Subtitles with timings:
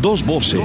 [0.00, 0.62] Dos voces,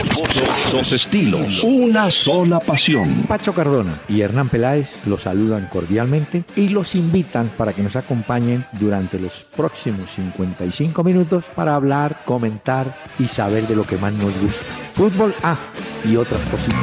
[0.71, 3.23] dos estilos, una sola pasión.
[3.27, 8.63] Pacho Cardona y Hernán Peláez los saludan cordialmente y los invitan para que nos acompañen
[8.73, 14.37] durante los próximos 55 minutos para hablar, comentar y saber de lo que más nos
[14.39, 14.63] gusta.
[14.93, 15.57] Fútbol A
[16.05, 16.77] y otras cositas.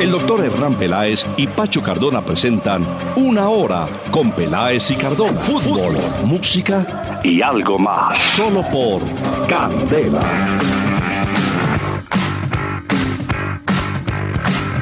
[0.00, 2.84] El doctor Hernán Peláez y Pacho Cardona presentan
[3.14, 5.38] Una Hora con Peláez y Cardona.
[5.40, 5.94] Fútbol,
[6.24, 8.18] música y algo más.
[8.32, 9.00] Solo por
[9.48, 10.58] Candela.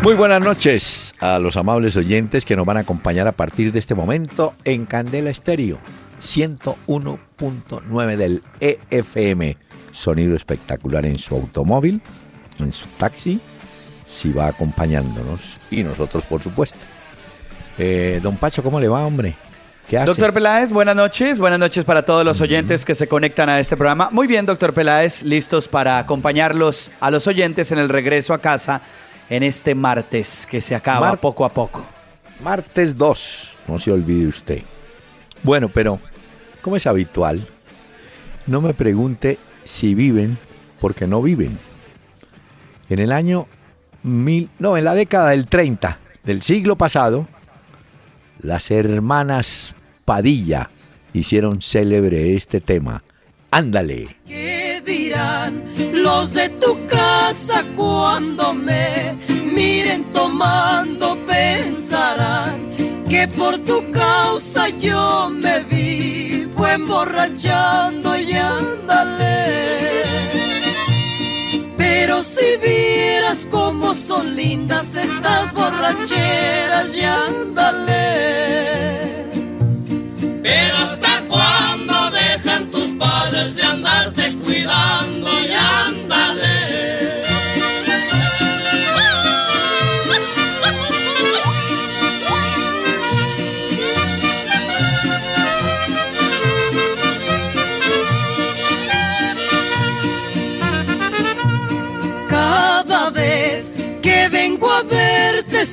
[0.03, 3.79] Muy buenas noches a los amables oyentes que nos van a acompañar a partir de
[3.79, 5.79] este momento en Candela Estéreo
[6.23, 9.59] 101.9 del EFM.
[9.93, 12.01] Sonido espectacular en su automóvil,
[12.61, 13.41] en su taxi,
[14.09, 16.79] si va acompañándonos y nosotros por supuesto.
[17.77, 19.35] Eh, don Pacho, ¿cómo le va, hombre?
[20.07, 21.39] Doctor Peláez, buenas noches.
[21.39, 24.09] Buenas noches para todos los oyentes que se conectan a este programa.
[24.13, 28.81] Muy bien, doctor Peláez, listos para acompañarlos a los oyentes en el regreso a casa
[29.31, 31.83] en este martes que se acaba poco a poco.
[32.43, 34.63] Martes 2, no se olvide usted.
[35.43, 36.01] Bueno, pero
[36.61, 37.47] como es habitual,
[38.47, 40.37] no me pregunte si viven
[40.81, 41.59] porque no viven.
[42.89, 43.47] En el año
[44.03, 47.29] mil, no, en la década del 30 del siglo pasado,
[48.41, 50.71] las hermanas Padilla
[51.13, 53.05] hicieron célebre este tema.
[53.51, 54.17] Ándale.
[54.27, 56.87] ¿Qué dirán los de tu
[57.77, 59.17] cuando me
[59.55, 61.17] miren tomando?
[61.27, 62.71] Pensarán
[63.09, 70.03] que por tu causa yo me vivo emborrachando y ándale.
[71.77, 78.00] Pero si vieras cómo son lindas estas borracheras y ándale.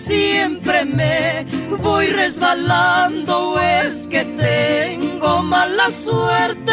[0.08, 1.46] Siempre me
[1.82, 6.72] voy resbalando es que tengo mala suerte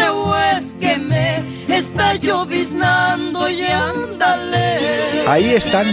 [0.57, 5.27] es que me está lloviznando y ándale.
[5.27, 5.87] Ahí están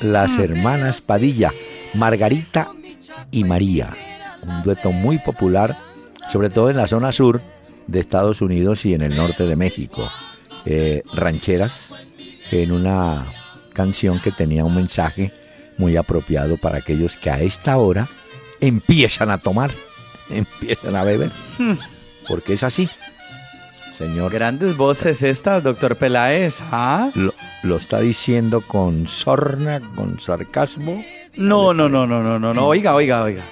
[0.00, 1.52] las hermanas Padilla,
[1.94, 2.68] Margarita
[3.30, 3.90] y María,
[4.42, 5.76] un dueto muy popular,
[6.32, 7.42] sobre todo en la zona sur
[7.88, 10.10] de Estados Unidos y en el norte de México.
[10.64, 11.92] Eh, rancheras
[12.50, 13.26] en una
[13.74, 15.32] canción que tenía un mensaje
[15.80, 18.06] muy apropiado para aquellos que a esta hora
[18.60, 19.72] empiezan a tomar,
[20.30, 21.30] empiezan a beber,
[22.28, 22.88] porque es así,
[23.96, 24.30] señor.
[24.30, 26.60] Grandes voces estas, doctor Peláez.
[26.70, 27.10] ¿ah?
[27.14, 31.02] Lo, lo está diciendo con sorna, con sarcasmo.
[31.36, 32.66] No, no, no, no, no, no, no.
[32.66, 33.42] Oiga, oiga, oiga.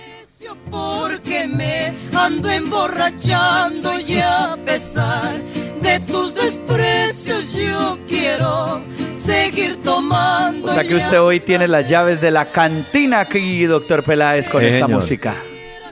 [0.71, 5.41] Porque me ando emborrachando y a pesar
[5.83, 8.83] de tus desprecios yo quiero
[9.13, 10.69] seguir tomando.
[10.69, 14.61] O sea que usted hoy tiene las llaves de la cantina aquí, doctor Peláez, con
[14.61, 15.01] Sí, esta señor.
[15.01, 15.35] música.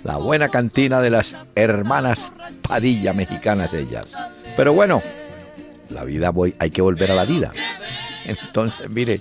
[0.04, 2.20] La buena cantina de las hermanas
[2.66, 4.06] Padilla mexicanas ellas.
[4.56, 5.02] Pero bueno,
[5.90, 7.52] la vida voy, hay que volver a la vida.
[8.24, 9.20] Entonces, mire,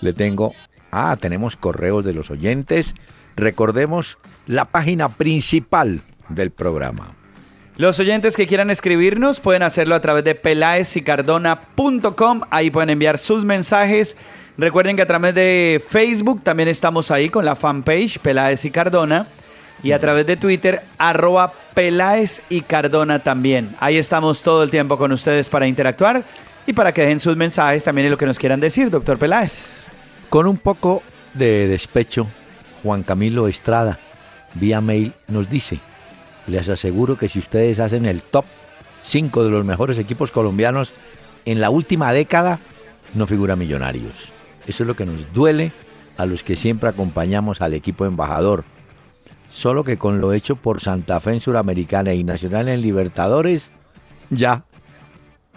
[0.00, 0.54] le tengo,
[0.92, 2.94] ah, tenemos correos de los oyentes.
[3.36, 7.14] Recordemos la página principal del programa.
[7.76, 12.42] Los oyentes que quieran escribirnos pueden hacerlo a través de pelaesicardona.com.
[12.50, 14.16] Ahí pueden enviar sus mensajes.
[14.56, 19.26] Recuerden que a través de Facebook también estamos ahí con la fanpage Peláez y Cardona.
[19.82, 23.70] Y a través de Twitter, arroba Peláez y Cardona también.
[23.80, 26.22] Ahí estamos todo el tiempo con ustedes para interactuar
[26.66, 29.82] y para que dejen sus mensajes también y lo que nos quieran decir, doctor Peláez.
[30.30, 31.02] Con un poco
[31.34, 32.28] de despecho,
[32.84, 33.98] Juan Camilo Estrada,
[34.54, 35.80] vía mail, nos dice,
[36.46, 38.44] les aseguro que si ustedes hacen el top
[39.02, 40.92] 5 de los mejores equipos colombianos
[41.46, 42.58] en la última década,
[43.14, 44.14] no figura Millonarios.
[44.66, 45.72] Eso es lo que nos duele
[46.18, 48.64] a los que siempre acompañamos al equipo embajador.
[49.50, 53.70] Solo que con lo hecho por Santa Fe en Suramericana y Nacional en Libertadores,
[54.30, 54.64] ya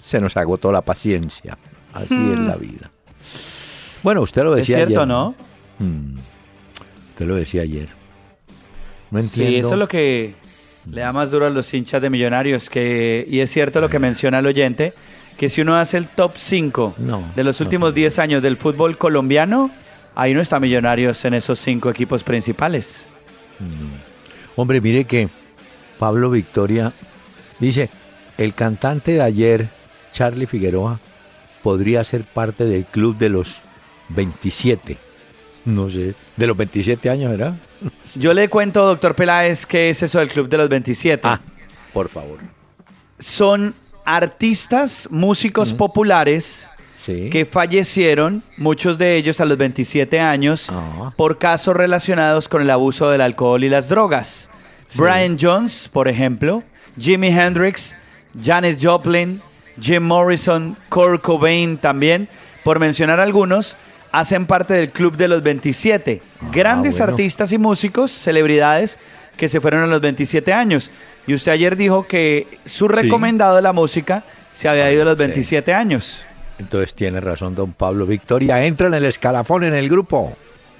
[0.01, 1.57] se nos agotó la paciencia.
[1.93, 2.91] Así es la vida.
[4.03, 5.07] Bueno, usted lo Es decía cierto, ayer.
[5.07, 5.35] ¿no?
[5.79, 6.17] Mm,
[7.17, 7.89] Usted lo decía ayer.
[9.09, 9.67] No Sí, entiendo.
[9.69, 10.35] eso es lo que
[10.91, 12.69] le da más duro a los hinchas de millonarios.
[12.69, 14.93] Que, y es cierto lo que menciona el oyente,
[15.35, 17.93] que si uno hace el top 5 No, de los últimos no.
[17.95, 19.71] 10 años del fútbol colombiano,
[20.13, 23.05] ahí no está millonarios en esos cinco equipos principales.
[24.55, 25.27] Hombre, mire que
[25.97, 26.93] Pablo Victoria
[27.59, 27.89] dice,
[28.37, 29.69] el cantante de ayer,
[30.11, 30.99] Charlie Figueroa,
[31.63, 33.55] podría ser parte del club de los
[34.09, 34.97] 27.
[35.67, 37.53] No sé, de los 27 años, ¿era?
[38.15, 41.27] Yo le cuento, doctor Peláez, qué es eso del Club de los 27.
[41.27, 41.41] Ah,
[41.91, 42.39] por favor.
[43.19, 43.75] Son
[44.05, 47.29] artistas, músicos populares Sí.
[47.29, 51.11] que fallecieron, muchos de ellos a los 27 años, Ah.
[51.17, 54.49] por casos relacionados con el abuso del alcohol y las drogas.
[54.95, 56.63] Brian Jones, por ejemplo,
[56.99, 57.95] Jimi Hendrix,
[58.41, 59.41] Janis Joplin,
[59.81, 62.29] Jim Morrison, Kurt Cobain también,
[62.67, 63.77] por mencionar algunos,
[64.11, 66.21] hacen parte del Club de los 27.
[66.51, 67.13] Grandes Ah, bueno.
[67.13, 68.99] artistas y músicos, celebridades,
[69.37, 70.91] que se fueron a los 27 años.
[71.27, 75.15] Y usted ayer dijo que su recomendado de la música se había ido a los
[75.15, 76.25] 27 años.
[76.59, 78.05] Entonces tiene razón don Pablo.
[78.05, 80.35] Victoria, entra en el escalafón en el grupo.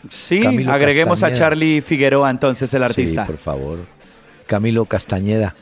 [0.09, 1.31] Sí, Camilo agreguemos a.
[1.31, 3.21] Charlie Figueroa entonces el artista.
[3.25, 3.77] Sí, por favor.
[4.45, 5.55] Camilo Castañeda,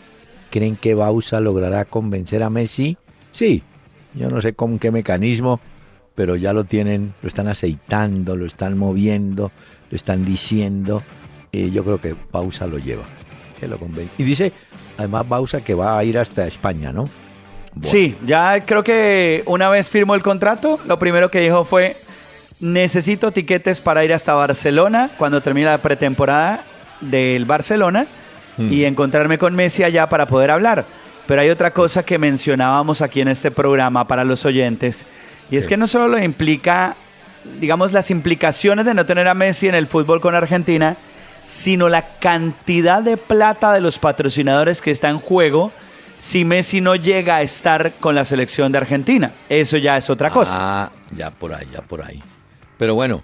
[0.49, 2.97] ¿creen que Bausa logrará convencer a Messi?
[3.31, 3.61] Sí,
[4.15, 5.59] yo no sé con qué mecanismo,
[6.15, 9.51] pero ya lo tienen, lo están aceitando, lo están moviendo,
[9.89, 11.03] lo están diciendo.
[11.51, 13.03] Y yo creo que Bausa lo lleva.
[13.59, 13.77] Que lo.
[14.17, 14.51] Y dice,
[14.97, 17.05] además, Bausa que va a ir hasta España, ¿no?
[17.73, 21.95] Bueno, Sí, ya creo que una vez firmó el contrato, lo primero que dijo fue,
[22.59, 26.63] necesito tiquetes para ir hasta Barcelona cuando termine la pretemporada
[27.01, 28.07] del Barcelona
[28.57, 28.71] Hmm.
[28.71, 30.85] y encontrarme con Messi allá para poder hablar.
[31.27, 35.05] Pero hay otra cosa que mencionábamos aquí en este programa para los oyentes,
[35.51, 36.95] y es que no solo lo implica,
[37.59, 40.97] digamos, las implicaciones de no tener a Messi en el fútbol con Argentina,
[41.43, 45.71] sino la cantidad de plata de los patrocinadores que está en juego
[46.17, 49.31] si Messi no llega a estar con la selección de Argentina.
[49.49, 50.53] Eso ya es otra cosa.
[50.55, 52.23] Ah, ya por ahí, ya por ahí.
[52.79, 53.21] Pero bueno,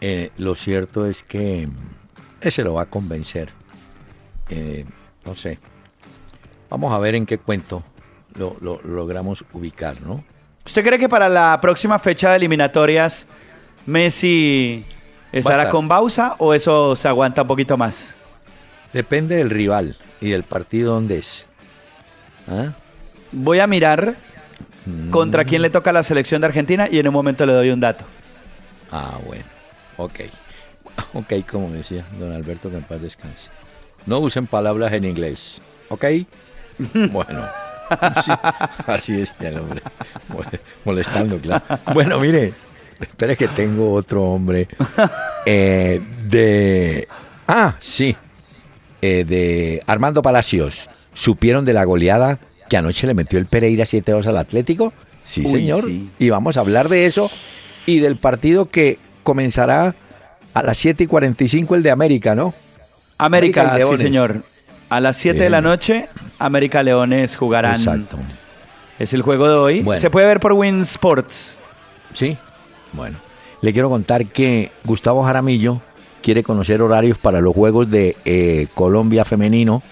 [0.00, 1.72] eh, lo cierto es que mm,
[2.42, 3.48] ese lo va a convencer.
[4.50, 4.84] Eh,
[5.24, 5.58] no sé.
[6.68, 7.82] Vamos a ver en qué cuento
[8.34, 10.22] lo, lo- lo logramos ubicar, ¿no?
[10.66, 13.26] ¿Usted cree que para la próxima fecha de eliminatorias
[13.86, 14.84] Messi
[15.32, 15.70] estará estar.
[15.72, 18.16] con Bausa o eso se aguanta un poquito más?
[18.92, 21.46] Depende del rival y del partido donde es.
[22.48, 22.72] ¿Ah?
[23.32, 24.16] Voy a mirar
[24.86, 25.10] Mm.
[25.10, 27.80] contra quién le toca la selección de Argentina y en un momento le doy un
[27.80, 28.04] dato.
[28.90, 29.44] Ah, bueno.
[29.96, 30.20] Ok.
[31.12, 33.48] Ok, como decía don Alberto, que en paz descanse.
[34.06, 35.56] No usen palabras en inglés.
[35.90, 36.04] ¿Ok?
[37.12, 37.42] Bueno.
[38.24, 38.30] Sí,
[38.86, 39.82] así es el hombre.
[40.28, 41.62] Mole- Molestando, claro.
[41.94, 42.54] Bueno, mire.
[43.00, 44.68] Espere que tengo otro hombre.
[45.46, 47.08] eh, de...
[47.48, 48.14] Ah, sí.
[49.02, 50.88] Eh, de Armando Palacios.
[51.14, 52.38] ¿Supieron de la goleada
[52.68, 54.92] que anoche le metió el Pereira 7-2 al Atlético?
[55.22, 55.84] Sí, Uy, señor.
[55.84, 56.10] sí.
[56.18, 57.30] Y vamos a hablar de eso
[57.86, 59.94] y del partido que comenzará
[60.54, 62.52] a las 7 y 45 el de América, ¿no?
[63.18, 64.42] América, América sí señor.
[64.90, 66.08] A las 7 de la noche,
[66.40, 67.76] América Leones jugarán.
[67.76, 68.16] Exacto.
[68.98, 69.82] Es el juego de hoy.
[69.82, 70.00] Bueno.
[70.00, 71.56] Se puede ver por Win Sports.
[72.12, 72.36] Sí.
[72.92, 73.18] Bueno,
[73.60, 75.80] le quiero contar que Gustavo Jaramillo
[76.22, 79.82] quiere conocer horarios para los juegos de eh, Colombia femenino,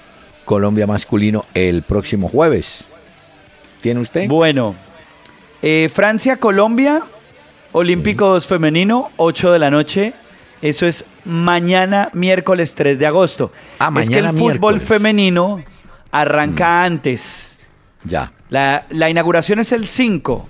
[0.45, 2.83] Colombia masculino el próximo jueves.
[3.81, 4.27] ¿Tiene usted?
[4.27, 4.75] Bueno,
[5.63, 7.03] eh, Francia-Colombia,
[7.73, 10.13] Olímpicos femenino, 8 de la noche.
[10.61, 13.53] Eso es mañana, miércoles 3 de agosto.
[13.79, 15.63] Ah, es que el mañana, fútbol femenino
[16.13, 17.67] arranca antes.
[18.05, 18.33] Ya.
[18.51, 20.47] La, la inauguración es el 5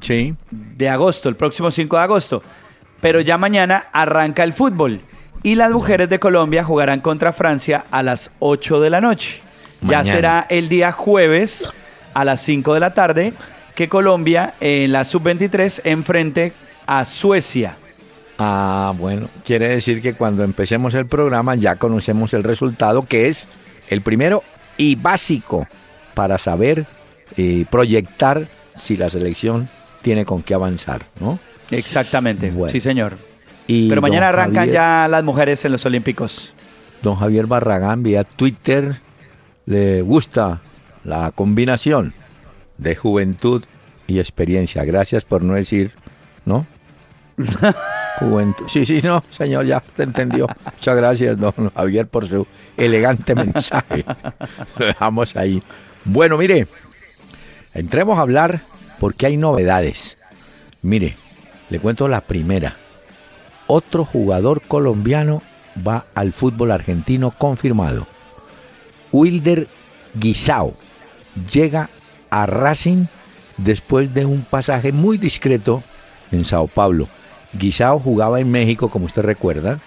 [0.00, 0.34] Sí.
[0.50, 2.42] de agosto, el próximo 5 de agosto.
[3.00, 5.00] Pero ya mañana arranca el fútbol.
[5.42, 9.40] Y las mujeres de Colombia jugarán contra Francia a las 8 de la noche.
[9.82, 11.70] Ya será el día jueves
[12.12, 13.32] a las 5 de la tarde
[13.76, 16.52] que Colombia en la sub-23 enfrente
[16.86, 17.76] a Suecia.
[18.40, 23.46] Ah, bueno, quiere decir que cuando empecemos el programa ya conocemos el resultado, que es
[23.88, 24.42] el primero
[24.78, 25.66] y básico
[26.14, 26.86] para saber
[27.36, 29.68] y proyectar si la selección
[30.00, 31.38] tiene con qué avanzar, ¿no?
[31.70, 32.72] Exactamente, Bueno.
[32.72, 33.18] sí señor.
[33.66, 36.54] Y Pero mañana arrancan Javier- ya las mujeres en los Olímpicos.
[37.02, 39.00] Don Javier Barragán vía Twitter
[39.66, 40.62] le gusta
[41.04, 42.14] la combinación
[42.78, 43.62] de juventud
[44.06, 44.84] y experiencia.
[44.84, 45.90] Gracias por no decir,
[46.46, 46.66] ¿no?
[48.68, 50.46] Sí, sí, no, señor, ya te entendió.
[50.76, 52.46] Muchas gracias, don Javier, por su
[52.76, 54.04] elegante mensaje.
[54.78, 55.62] Lo dejamos ahí.
[56.04, 56.66] Bueno, mire,
[57.74, 58.60] entremos a hablar
[58.98, 60.16] porque hay novedades.
[60.82, 61.16] Mire,
[61.70, 62.76] le cuento la primera.
[63.66, 65.42] Otro jugador colombiano
[65.86, 68.06] va al fútbol argentino confirmado.
[69.12, 69.68] Wilder
[70.14, 70.74] Guisao
[71.52, 71.90] llega
[72.30, 73.06] a Racing
[73.56, 75.82] después de un pasaje muy discreto
[76.32, 77.08] en Sao Paulo.
[77.52, 79.80] Guisao jugaba en México, como usted recuerda,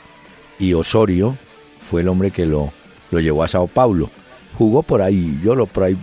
[0.59, 1.35] y Osorio
[1.79, 2.71] fue el hombre que lo,
[3.11, 4.09] lo llevó a Sao Paulo.
[4.57, 5.97] Jugó por ahí, yo lo por ahí,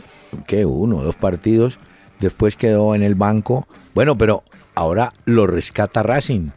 [0.46, 0.64] ¿qué?
[0.64, 1.78] Uno, dos partidos,
[2.20, 3.66] después quedó en el banco.
[3.94, 4.42] Bueno, pero
[4.74, 6.50] ahora lo rescata Racing.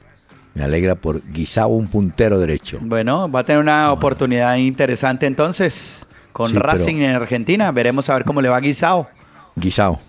[0.54, 2.78] Me alegra por Guisao, un puntero derecho.
[2.82, 7.72] Bueno, va a tener una oportunidad interesante entonces con Sí, Racing en Argentina.
[7.72, 9.08] Veremos a ver cómo le va a Guisao.
[9.56, 10.00] Guisao,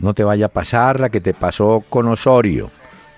[0.00, 2.70] no te vaya a pasar la que te pasó con Osorio,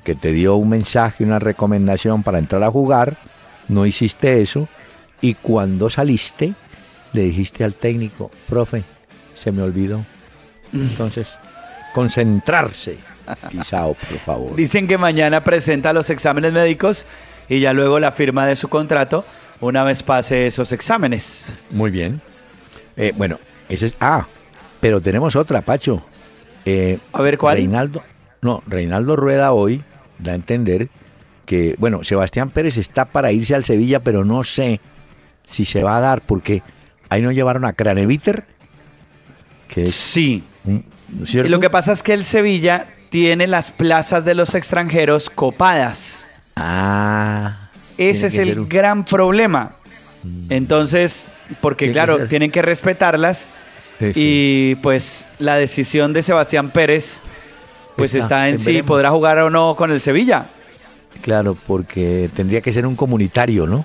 [0.07, 3.17] que te dio un mensaje, una recomendación para entrar a jugar,
[3.67, 4.69] no hiciste eso,
[5.21, 6.55] y cuando saliste
[7.13, 8.85] le dijiste al técnico, profe,
[9.35, 10.05] se me olvidó.
[10.73, 11.27] Entonces,
[11.93, 12.99] concentrarse.
[13.51, 14.55] Guisao, por favor.
[14.55, 17.05] Dicen que mañana presenta los exámenes médicos
[17.49, 19.25] y ya luego la firma de su contrato
[19.61, 21.53] una vez pase esos exámenes.
[21.71, 22.21] Muy bien.
[22.97, 23.95] Eh, bueno, ese es...
[23.99, 24.25] Ah,
[24.79, 26.01] pero tenemos otra, Pacho.
[26.65, 27.57] Eh, A ver, ¿cuál?
[27.57, 28.05] Reinaldo,
[28.41, 29.83] no, Reinaldo Rueda hoy
[30.19, 30.89] da a entender
[31.45, 34.81] que, bueno, Sebastián Pérez está para irse al Sevilla, pero no sé
[35.47, 36.63] si se va a dar, porque
[37.09, 38.45] ahí no llevaron a Craneviter,
[39.69, 40.43] que es Sí.
[41.33, 46.27] lo que pasa es que el Sevilla tiene las plazas de los extranjeros copadas.
[46.57, 47.71] Ah.
[47.99, 48.69] Ese es el un- Mm.
[48.69, 49.73] gran problema.
[50.49, 51.29] Entonces,
[51.61, 53.47] porque claro, tienen que respetarlas
[54.01, 54.13] Sí, sí.
[54.17, 57.23] y pues la decisión de Sebastián Pérez
[57.97, 58.87] pues Está, está, en veremos.
[58.89, 60.47] podrá jugar o no con el Sevilla.
[61.23, 63.85] Claro, porque tendría que ser un comunitario, ¿no?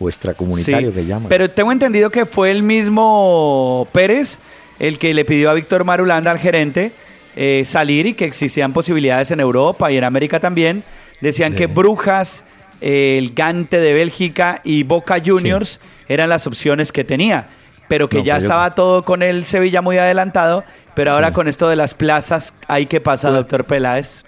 [0.00, 1.28] O extracomunitario Sí, que llaman.
[1.28, 4.38] Pero tengo entendido que fue el mismo Pérez
[4.80, 6.92] el que le pidió a Víctor Marulanda, al gerente,
[7.36, 10.82] eh, salir y que existían posibilidades en Europa y en América también.
[11.20, 11.58] Decían Sí.
[11.58, 12.44] que Brujas,
[12.80, 17.46] eh, el Gante de Bélgica y Boca Juniors eran las opciones que tenía.
[17.86, 20.64] Pero que No, ya pues yo- estaba todo con el Sevilla muy adelantado.
[20.94, 24.24] Pero ahora con esto de las plazas, ¿hay que pasa, doctor Peláez?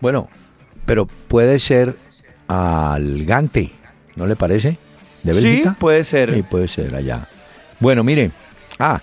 [0.00, 0.28] Bueno,
[0.86, 1.96] pero puede ser
[2.46, 3.72] al Gante,
[4.16, 4.78] ¿no le parece?
[5.22, 6.34] ¿De Sí, puede ser.
[6.34, 7.26] Sí, puede ser allá.
[7.80, 8.30] Bueno, mire.
[8.78, 9.00] Ah,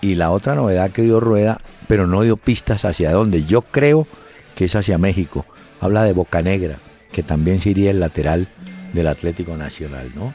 [0.00, 1.58] y la otra novedad que dio Rueda,
[1.88, 3.44] pero no dio pistas hacia dónde.
[3.44, 4.06] Yo creo
[4.54, 5.44] que es hacia México.
[5.80, 6.76] Habla de Boca Negra,
[7.12, 8.48] que también sería el lateral
[8.92, 10.32] del Atlético Nacional, ¿no?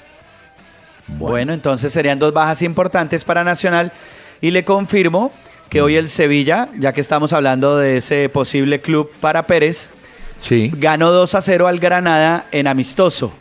[1.07, 1.51] Bueno.
[1.51, 3.91] entonces serían dos bajas importantes para Nacional.
[4.41, 5.31] Y le confirmo
[5.71, 9.89] que hoy el Sevilla, ya que estamos hablando de ese posible club para Pérez,
[10.37, 13.31] Sí, ganó 2 a 0 al Granada en amistoso.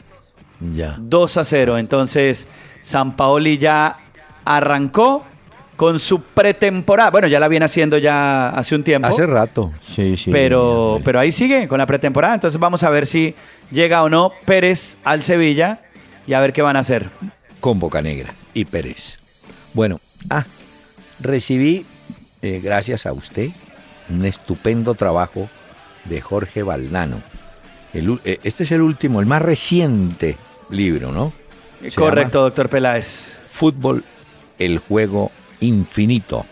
[0.72, 0.94] ya.
[0.98, 1.78] 2 a 0.
[1.78, 2.46] Entonces,
[2.82, 3.98] San Paoli ya
[4.44, 5.24] arrancó
[5.76, 7.10] con su pretemporada.
[7.10, 9.08] Bueno, ya la viene haciendo ya hace un tiempo.
[9.08, 10.30] Hace rato, sí, sí.
[10.30, 12.34] pero, pero ahí sigue con la pretemporada.
[12.34, 13.34] Entonces vamos a ver si
[13.72, 15.80] llega o no Pérez al Sevilla
[16.26, 17.08] y a ver qué van a hacer.
[17.60, 19.18] con Bocanegra y Pérez.
[19.72, 20.44] Bueno, ah,
[21.18, 21.86] recibí,
[22.42, 23.50] eh, gracias a usted,
[24.08, 25.48] un estupendo trabajo
[26.04, 27.22] de Jorge Valdano.
[27.92, 30.36] El eh, este es el último, el más reciente
[30.70, 31.32] libro, ¿no?
[31.82, 33.40] Se Correcto, doctor Peláez.
[33.46, 34.04] Fútbol,
[34.58, 35.30] el juego
[35.60, 36.46] infinito.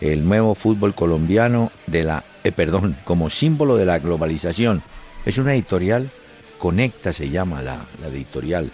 [0.00, 4.82] El nuevo fútbol colombiano de la, eh, perdón, como símbolo de la globalización.
[5.24, 6.10] Es una editorial,
[6.58, 8.70] Conecta se llama la, la editorial.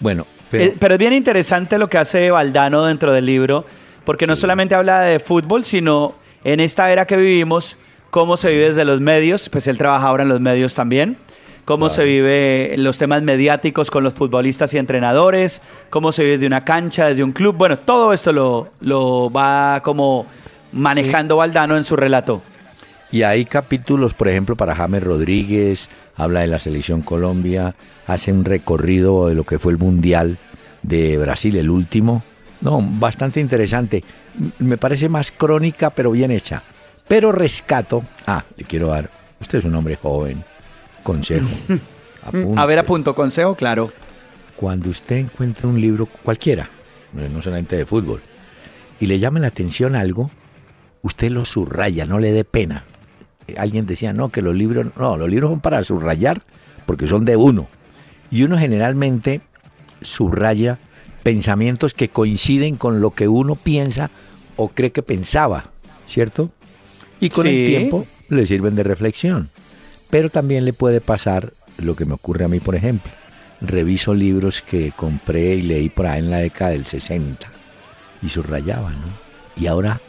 [0.00, 0.64] Bueno, pero...
[0.64, 3.64] Eh, Pero es bien interesante lo que hace Valdano dentro del libro,
[4.06, 7.76] porque no solamente habla de fútbol, sino en esta era que vivimos,
[8.10, 11.18] cómo se vive desde los medios, pues él trabaja ahora en los medios también,
[11.64, 12.02] cómo Claro.
[12.02, 15.60] se vive los temas mediáticos con los futbolistas y entrenadores,
[15.90, 19.80] cómo se vive de una cancha, desde un club, bueno, todo esto lo, lo va
[19.82, 20.26] como
[20.72, 22.40] manejando Valdano en su relato.
[23.10, 27.74] Y hay capítulos, por ejemplo, para James Rodríguez, habla de la selección Colombia,
[28.06, 30.38] hace un recorrido de lo que fue el Mundial
[30.82, 32.22] de Brasil, el último.
[32.60, 34.02] No, bastante interesante.
[34.58, 36.62] Me parece más crónica, pero bien hecha.
[37.06, 38.02] Pero rescato.
[38.26, 39.10] Ah, le quiero dar.
[39.40, 40.42] Usted es un hombre joven.
[41.02, 41.46] Consejo.
[42.24, 42.60] Apunte.
[42.60, 43.92] A ver, a punto consejo, claro.
[44.56, 46.68] Cuando usted encuentra un libro cualquiera,
[47.12, 48.20] no no solamente de fútbol,
[48.98, 50.30] y le llama la atención algo,
[51.02, 52.84] usted lo subraya, no le dé pena.
[53.46, 56.42] Eh, Alguien decía, no, que los libros, no, los libros son para subrayar
[56.84, 57.68] porque son de uno.
[58.30, 59.40] Y uno generalmente
[60.00, 60.78] subraya
[61.26, 64.12] pensamientos que coinciden con lo que uno piensa
[64.54, 65.70] o cree que pensaba,
[66.06, 66.50] ¿cierto?
[67.18, 67.50] Y con Sí.
[67.50, 69.50] el tiempo le sirven de reflexión.
[70.08, 73.10] Pero también le puede pasar lo que me ocurre a mí, por ejemplo.
[73.60, 77.48] Reviso libros que compré y leí por ahí en la década del 60
[78.22, 79.08] y subrayaba, ¿no?
[79.60, 80.00] Y ahora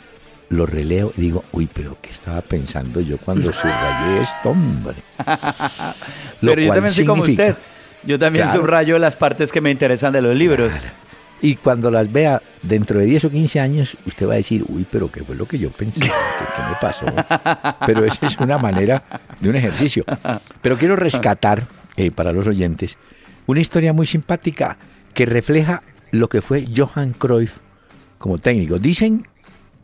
[0.50, 4.98] lo releo y digo, uy, pero ¿qué estaba pensando yo cuando subrayé esto, hombre?
[6.42, 7.56] Pero yo también soy como usted.
[8.04, 8.60] Yo también Claro.
[8.62, 10.72] subrayo las partes que me interesan de los libros.
[11.41, 14.86] Y cuando las vea dentro de 10 o 15 años, usted va a decir, uy,
[14.89, 16.01] pero ¿qué fue lo que yo pensé?
[16.01, 17.06] ¿Qué, me pasó?
[17.86, 19.03] Pero esa es una manera
[19.39, 20.03] de un ejercicio.
[20.62, 21.63] Pero quiero rescatar,
[21.96, 22.98] eh, para los oyentes,
[23.46, 24.77] una historia muy simpática
[25.13, 27.60] que refleja lo que fue Johan Cruyff
[28.17, 28.79] como técnico.
[28.79, 29.27] Dicen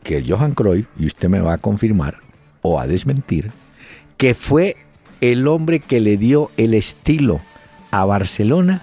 [0.02, 2.18] que Johan Cruyff, y usted me va a confirmar
[2.62, 3.52] o a desmentir,
[4.16, 4.76] que fue
[5.20, 7.40] el hombre que le dio el estilo
[7.90, 8.82] a Barcelona,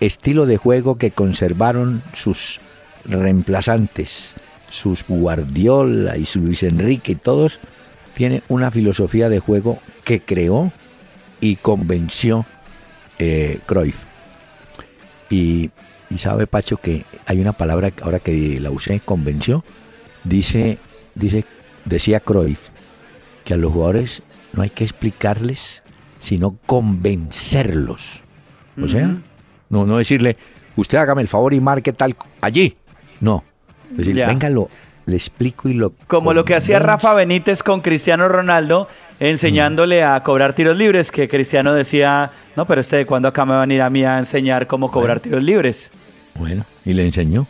[0.00, 2.60] estilo de juego que conservaron sus
[3.04, 4.32] reemplazantes,
[4.70, 7.60] sus Guardiola y su Luis Enrique todos,
[8.14, 10.72] tiene una filosofía de juego que creó
[11.40, 12.46] y convenció
[13.18, 14.04] eh, Cruyff.
[15.28, 15.70] Y,
[16.10, 19.64] y sabe Pacho que hay una palabra ahora que la usé, convenció,
[20.24, 20.78] dice,
[21.14, 21.44] dice,
[21.84, 22.68] decía Cruyff,
[23.44, 24.22] que a los jugadores
[24.52, 25.82] no hay que explicarles,
[26.20, 28.22] sino convencerlos.
[28.82, 29.22] O sea,
[29.68, 30.36] no, no decirle,
[30.76, 32.76] usted hágame el favor y marque tal allí.
[33.20, 33.44] No.
[33.90, 34.68] Decir, venga, lo,
[35.06, 35.92] le explico y lo...
[36.06, 38.88] Como lo que hacía Rafa Benítez con Cristiano Ronaldo,
[39.20, 43.54] enseñándole a cobrar tiros libres, que Cristiano decía, no, pero este de cuándo acá me
[43.54, 45.90] van a ir a mí a enseñar cómo cobrar tiros libres.
[46.34, 47.46] Bueno, y le enseñó.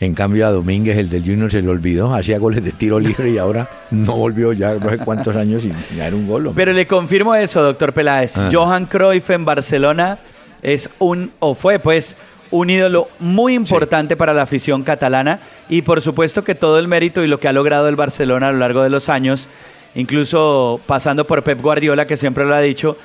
[0.00, 3.30] En cambio a Domínguez, el del Junior, se le olvidó, hacía goles de tiro libre
[3.30, 6.50] y ahora no volvió ya no sé cuántos años sin ganar un gol.
[6.56, 8.36] Pero le confirmo eso, doctor Peláez.
[8.36, 8.48] Ah.
[8.52, 10.18] Johan Cruyff en Barcelona
[10.62, 12.16] es un, o fue pues,
[12.50, 15.40] un ídolo muy importante para la afición catalana.
[15.68, 18.52] Y por supuesto que todo el mérito y lo que ha logrado el Barcelona a
[18.52, 19.48] lo largo de los años,
[19.94, 22.96] incluso pasando por Pep Guardiola, que siempre lo ha dicho,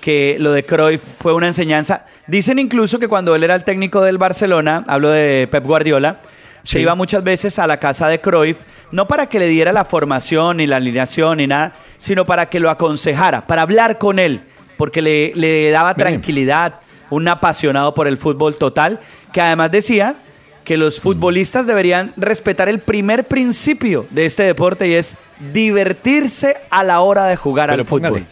[0.00, 2.04] que lo de Cruyff fue una enseñanza.
[2.26, 6.20] Dicen incluso que cuando él era el técnico del Barcelona, hablo de Pep Guardiola,
[6.62, 9.84] se iba muchas veces a la casa de Cruyff, no para que le diera la
[9.84, 14.42] formación ni la alineación ni nada, sino para que lo aconsejara, para hablar con él,
[14.76, 19.00] porque le, daba tranquilidad, un apasionado por el fútbol total,
[19.32, 20.16] que además decía
[20.64, 25.16] que los futbolistas deberían respetar el primer principio de este deporte y es
[25.52, 28.26] divertirse a la hora de jugar al fútbol.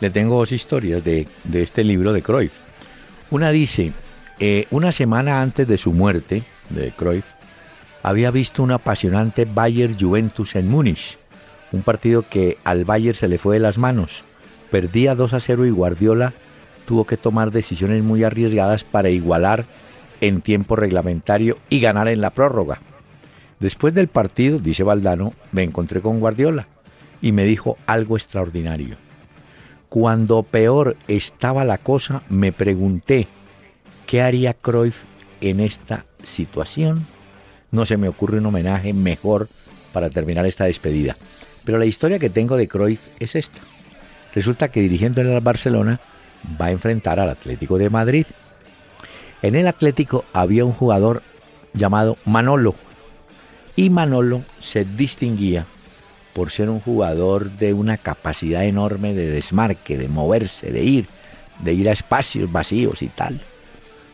[0.00, 2.54] le tengo dos historias de, este libro de Cruyff.
[3.30, 3.92] Una dice,
[4.40, 7.26] eh, una semana antes de su muerte, de Cruyff,
[8.02, 11.18] había visto un apasionante Bayern Juventus en Múnich,
[11.72, 14.24] un partido que al Bayern se le fue de las manos.
[14.70, 16.32] Perdía 2 a 0 y Guardiola
[16.86, 19.66] tuvo que tomar decisiones muy arriesgadas para igualar
[20.20, 22.80] en tiempo reglamentario y ganar en la prórroga.
[23.60, 26.68] Después del partido, dice Valdano, me encontré con Guardiola
[27.20, 28.96] y me dijo algo extraordinario.
[29.88, 33.28] Cuando peor estaba la cosa, me pregunté
[34.06, 35.04] qué haría Cruyff
[35.40, 37.06] en esta situación
[37.70, 39.48] no se me ocurre un homenaje mejor
[39.92, 41.16] para terminar esta despedida.
[41.64, 43.60] Pero la historia que tengo de Cruyff es esta.
[44.34, 46.00] Resulta que dirigiendo en el Barcelona
[46.60, 48.26] va a enfrentar al Atlético de Madrid.
[49.42, 51.22] En el Atlético había un jugador
[51.74, 52.74] llamado Manolo.
[53.76, 55.66] Y Manolo se distinguía
[56.32, 61.06] por ser un jugador de una capacidad enorme de desmarque, de moverse, de ir,
[61.62, 63.40] de ir a espacios vacíos y tal.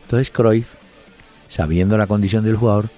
[0.03, 0.67] Entonces Cruyff,
[1.49, 2.89] sabiendo la condición del jugador,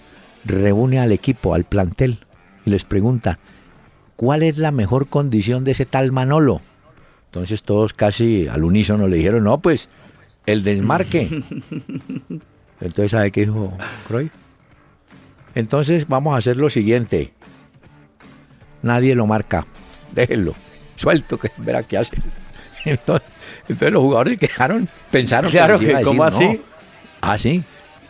[0.43, 2.19] reúne al equipo, al plantel,
[2.65, 3.39] y les pregunta,
[4.15, 6.61] ¿cuál es la mejor condición de ese tal Manolo?
[7.35, 9.89] Entonces todos casi al unísono le dijeron, no, pues
[10.45, 11.27] el desmarque.
[12.79, 14.31] Entonces, ¿sabe qué dijo Croy?
[15.53, 17.33] Entonces vamos a hacer lo siguiente.
[18.83, 19.67] Nadie lo marca.
[20.13, 20.55] Déjenlo.
[20.95, 22.15] Suelto, que verá qué hace.
[22.85, 23.27] Entonces,
[23.67, 26.61] los jugadores quejaron, pensaron claro que, ¿cómo así?
[27.19, 27.61] ah, sí.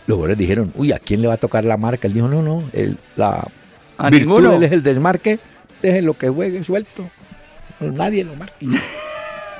[0.05, 2.07] Los jugadores dijeron, uy, ¿a quién le va a tocar la marca?
[2.07, 3.47] Él dijo, no, no, el, la
[3.97, 5.39] ¿A virtud él es el desmarque,
[5.81, 7.09] lo que juegue suelto.
[7.79, 8.53] Nadie lo marca.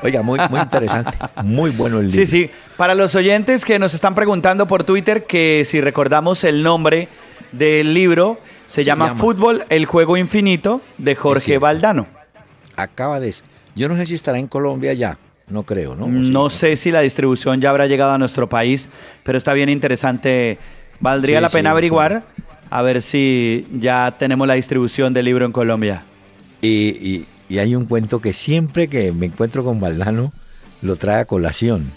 [0.06, 2.26] Oiga, muy, muy interesante, muy bueno el libro.
[2.26, 2.52] Sí, sí.
[2.78, 7.08] Para los oyentes que nos están preguntando por Twitter que si recordamos el nombre
[7.52, 12.06] del libro, se, llama, Fútbol, el juego infinito de Jorge Valdano.
[12.76, 13.34] Acaba de...
[13.76, 15.18] Yo no sé si estará en Colombia ya.
[15.48, 16.08] No creo, ¿no?
[16.08, 18.90] No sé si la distribución ya habrá llegado a nuestro país,
[19.24, 20.60] pero está bien interesante.
[21.00, 22.24] Valdría la pena averiguar
[22.70, 26.04] a ver si ya tenemos la distribución del libro en Colombia.
[26.62, 30.34] Y, hay un cuento que siempre que me encuentro con Valdano
[30.82, 31.92] lo trae a colación.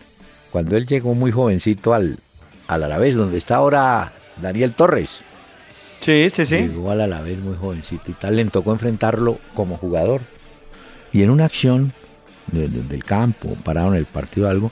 [0.51, 2.19] Cuando él llegó muy jovencito al,
[2.67, 5.11] al Alavés, donde está ahora Daniel Torres.
[6.01, 6.59] Sí, sí, sí.
[6.59, 10.21] Llegó al Alavés muy jovencito y tal, le tocó enfrentarlo como jugador.
[11.13, 11.93] Y en una acción
[12.53, 14.71] del campo, pararon el partido algo.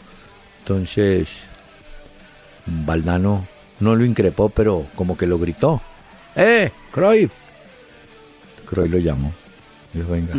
[0.60, 1.28] Entonces,
[2.66, 3.46] Valdano
[3.80, 5.80] no lo increpó, pero como que lo gritó.
[6.34, 7.30] ¡Eh, Croy!
[8.66, 9.32] Croy lo llamó.
[9.96, 10.34] Dijo, venga.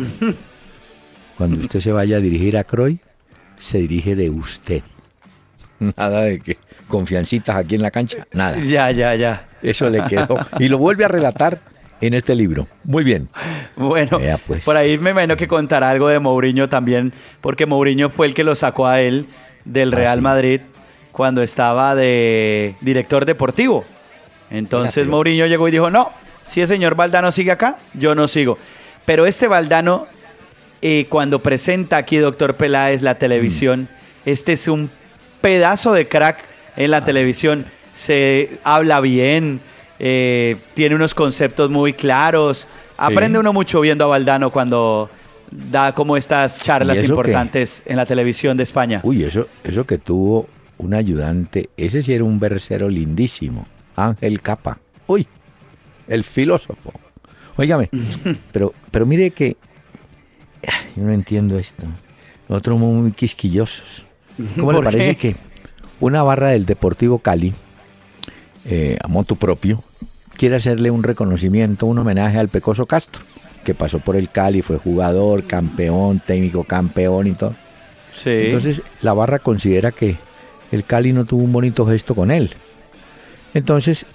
[1.36, 2.98] Cuando usted se vaya a dirigir a Croy,
[3.58, 4.82] se dirige de usted.
[5.78, 8.58] Nada de que confiancitas aquí en la cancha, nada.
[8.62, 9.48] Ya, ya, ya.
[9.62, 10.36] Eso le quedó.
[10.58, 11.60] Y lo vuelve a relatar
[12.00, 12.66] en este libro.
[12.84, 13.28] Muy bien.
[13.76, 14.64] Bueno, pues.
[14.64, 18.44] por ahí me imagino que contará algo de Mourinho también, porque Mourinho fue el que
[18.44, 19.26] lo sacó a él
[19.64, 20.60] del ah, Real Madrid
[21.12, 23.84] cuando estaba de director deportivo.
[24.50, 28.58] Entonces Mourinho llegó y dijo, no, si el señor Valdano sigue acá, yo no sigo.
[29.08, 30.06] Pero este Valdano,
[30.82, 34.28] eh, cuando presenta aquí Doctor Peláez la televisión, mm.
[34.28, 34.90] este es un
[35.40, 36.36] pedazo de crack
[36.76, 37.64] en la televisión.
[37.94, 39.60] Se habla bien,
[39.98, 42.66] eh, tiene unos conceptos muy claros.
[42.98, 45.08] Aprende uno mucho viendo a Valdano cuando
[45.50, 49.00] da como estas charlas importantes en la televisión de España.
[49.04, 53.66] Uy, eso, eso que tuvo un ayudante, ese sí era un versero lindísimo,
[53.96, 54.76] Ángel Capa.
[55.06, 55.26] Uy,
[56.08, 56.92] el filósofo.
[57.58, 57.90] Óigame,
[58.52, 59.56] pero, pero mire que
[60.96, 61.82] yo no entiendo esto.
[62.48, 64.06] Nosotros muy quisquillosos.
[64.58, 65.36] ¿Cómo le parece que
[66.00, 67.52] una barra del Deportivo Cali,
[68.64, 69.82] eh, a moto propio,
[70.36, 73.22] quiere hacerle un reconocimiento, un homenaje al Pecoso Castro,
[73.64, 77.54] que pasó por el Cali, fue jugador, campeón, técnico campeón y todo.
[78.14, 78.30] Sí.
[78.30, 80.16] Entonces la barra considera que
[80.70, 82.50] el Cali no tuvo un bonito gesto con él.
[83.52, 84.06] Entonces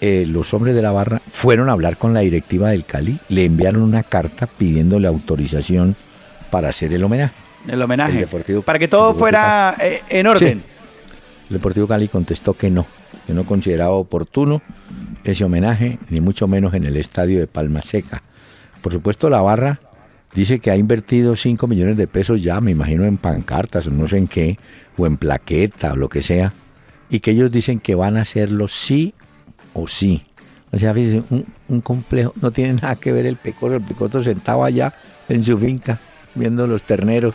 [0.00, 3.44] eh, los hombres de la barra fueron a hablar con la directiva del Cali, le
[3.44, 5.94] enviaron una carta pidiéndole autorización
[6.50, 7.34] para hacer el homenaje.
[7.68, 8.26] El homenaje.
[8.64, 10.62] para que todo fuera eh, en orden.
[11.50, 12.86] El Deportivo Cali contestó que no,
[13.26, 14.62] que no consideraba oportuno
[15.22, 18.22] ese homenaje, ni mucho menos en el estadio de Palma Seca.
[18.80, 19.80] Por supuesto, la barra
[20.34, 24.08] dice que ha invertido 5 millones de pesos ya, me imagino, en pancartas o no
[24.08, 24.58] sé en qué,
[24.96, 26.54] o en plaqueta o lo que sea,
[27.10, 29.12] y que ellos dicen que van a hacerlo sí
[29.74, 30.22] o sí.
[30.72, 34.64] O sea, un, un complejo, no tiene nada que ver el pecoso, el pecoso sentado
[34.64, 34.92] allá
[35.28, 35.98] en su finca,
[36.34, 37.34] viendo los terneros.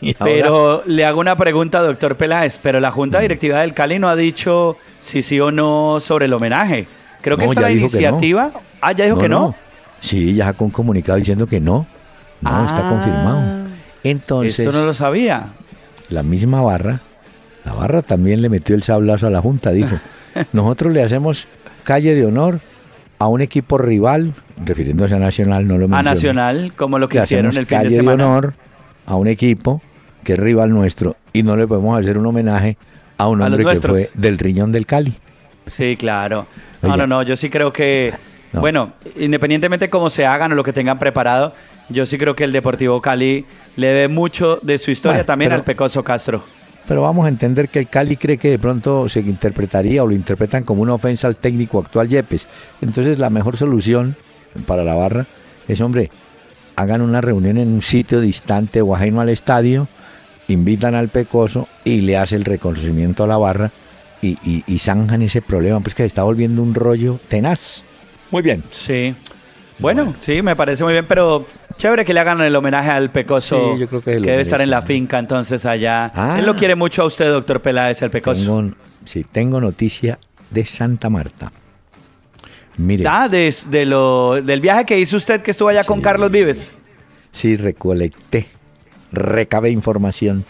[0.18, 3.22] pero le hago una pregunta, doctor Peláez, pero la Junta mm.
[3.22, 6.86] Directiva del Cali no ha dicho si sí o no sobre el homenaje.
[7.20, 8.50] Creo que esta la iniciativa.
[8.80, 9.54] Ah, ya dijo que no.
[10.00, 11.86] Sí, ya con comunicado diciendo que no.
[12.40, 12.90] No, está ah.
[12.90, 13.68] confirmado.
[14.02, 14.60] Entonces.
[14.60, 15.48] Esto no lo sabía.
[16.08, 17.00] La misma barra,
[17.64, 19.96] la barra también le metió el sablazo a la Junta, dijo.
[20.52, 21.46] Nosotros le hacemos
[21.80, 22.60] calle de honor
[23.18, 26.10] a un equipo rival, refiriéndose a Nacional, no lo mencioné.
[26.10, 28.24] A Nacional, como lo que hicieron el fin de semana.
[28.24, 28.54] de honor
[29.06, 29.82] a un equipo
[30.24, 32.76] que es rival nuestro y no le podemos hacer un homenaje
[33.18, 35.14] a un hombre que fue del riñón del Cali.
[35.66, 36.46] Sí, claro.
[36.82, 38.12] No, no, no, yo sí creo que,
[38.52, 41.54] bueno, independientemente de cómo se hagan o lo que tengan preparado,
[41.90, 43.44] yo sí creo que el Deportivo Cali
[43.76, 46.42] le debe mucho de su historia también al Pecoso Castro.
[46.90, 50.12] Pero vamos a entender que el Cali cree que de pronto se interpretaría o lo
[50.12, 52.48] interpretan como una ofensa al técnico actual Yepes.
[52.82, 54.16] Entonces la mejor solución
[54.66, 55.28] para la barra
[55.68, 56.10] es, hombre,
[56.74, 59.86] hagan una reunión en un sitio distante o ajeno al estadio,
[60.48, 63.70] invitan al Pecoso y le hace el reconocimiento a la barra
[64.20, 67.82] y, y, zanjan ese problema, pues que se está volviendo un rollo tenaz.
[68.32, 68.64] Muy bien.
[68.72, 69.14] Sí.
[69.78, 71.46] Bueno, sí, me parece muy bien, pero
[71.80, 74.82] chévere que le hagan el homenaje al Pecoso, yo creo que, debe estar en la
[74.82, 76.12] finca entonces allá.
[76.14, 76.36] Ah.
[76.38, 78.44] Él lo quiere mucho a usted, doctor Peláez, el Pecoso.
[78.44, 78.74] Tengo,
[79.06, 80.18] sí, tengo noticia
[80.50, 81.50] de Santa Marta.
[82.76, 83.04] Mire.
[83.08, 86.74] Ah, de, lo, del viaje que hizo usted que estuvo allá con Carlos Vives.
[87.32, 88.46] Sí, recolecté,
[89.10, 90.44] recabé información.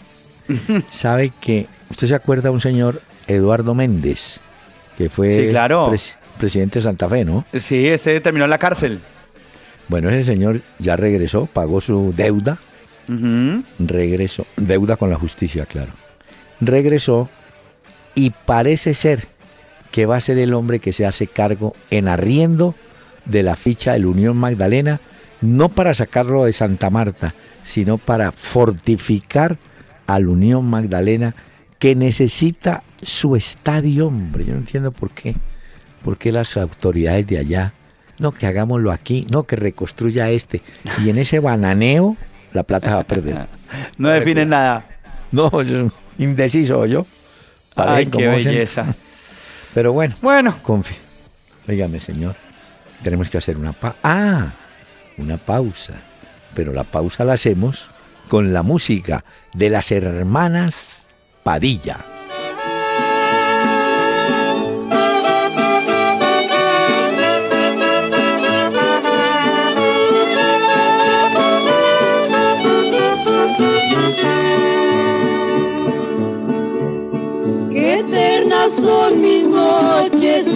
[0.91, 4.41] ¿Sabe que usted se acuerda de un señor Eduardo Méndez,
[4.97, 5.49] que fue
[6.37, 7.45] presidente de Santa Fe, ¿no?
[7.57, 8.99] Sí, este terminó en la cárcel.
[9.91, 12.59] Bueno, ese señor ya regresó, pagó su deuda,
[13.77, 15.91] regresó, deuda con la justicia, claro.
[16.61, 17.29] Regresó
[18.15, 19.27] y parece ser
[19.91, 22.73] que va a ser el hombre que se hace cargo en arriendo
[23.25, 25.01] de la ficha de la Unión Magdalena,
[25.41, 27.33] no para sacarlo de Santa Marta,
[27.65, 29.57] sino para fortificar
[30.07, 31.35] a la Unión Magdalena
[31.79, 34.45] que necesita su estadio, hombre.
[34.45, 35.35] Yo no entiendo por qué.
[36.01, 37.73] ¿Por qué las autoridades de allá?
[38.21, 40.61] No, que hagámoslo aquí, no, que reconstruya este.
[41.03, 42.15] Y en ese bananeo,
[42.53, 43.47] la plata va a perder.
[43.97, 44.85] no definen nada.
[45.31, 45.69] No, es
[46.19, 47.07] indeciso yo.
[47.75, 48.85] Ay, qué belleza.
[49.73, 50.55] Pero bueno, bueno.
[50.61, 50.97] Confío.
[51.65, 52.35] Dígame, señor,
[53.03, 53.97] tenemos que hacer una pausa.
[54.03, 54.51] Ah,
[55.17, 55.95] una pausa.
[56.53, 57.89] Pero la pausa la hacemos
[58.27, 61.09] con la música de las hermanas
[61.41, 62.20] Padilla.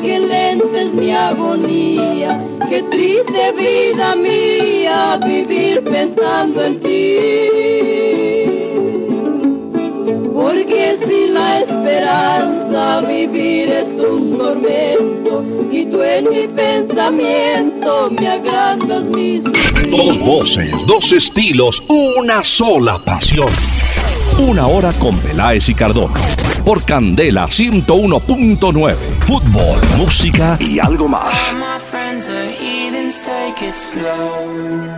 [0.01, 7.17] Qué lenta es mi agonía, qué triste vida mía vivir pensando en ti.
[10.33, 19.09] Porque si la esperanza vivir es un tormento y tú en mi pensamiento me agrandas
[19.09, 19.43] mis
[19.89, 23.49] Dos voces, dos estilos, una sola pasión.
[24.37, 26.19] Una hora con Peláez y Cardona.
[26.65, 29.14] Por Candela 101.9.
[29.27, 31.33] Fútbol, música y algo más.
[33.25, 34.95] take it slow.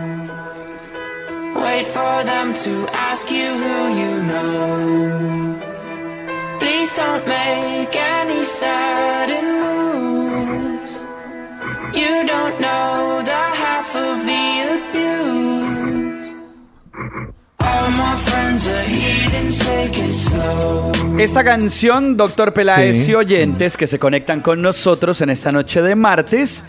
[1.64, 5.58] Wait for them to ask you who you know.
[6.58, 10.94] Please don't make any sudden moves.
[12.00, 13.07] You don't know
[21.18, 23.10] Esta canción, doctor Peláez Sí.
[23.10, 26.64] y oyentes que se conectan con nosotros en esta noche de martes,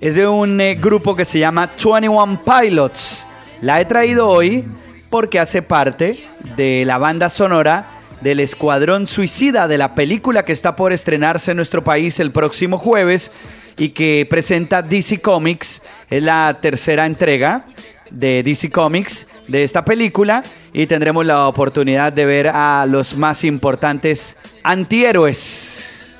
[0.00, 3.24] es de un eh, grupo que se llama 21 Pilots.
[3.60, 4.64] La he traído hoy
[5.08, 6.24] porque hace parte
[6.56, 7.86] de la banda sonora
[8.20, 12.78] del Escuadrón Suicida de la película que está por estrenarse en nuestro país el próximo
[12.78, 13.30] jueves
[13.76, 15.82] y que presenta DC Comics.
[16.10, 17.66] Es la tercera entrega
[18.12, 23.44] de DC Comics de esta película y tendremos la oportunidad de ver a los más
[23.44, 26.10] importantes antihéroes.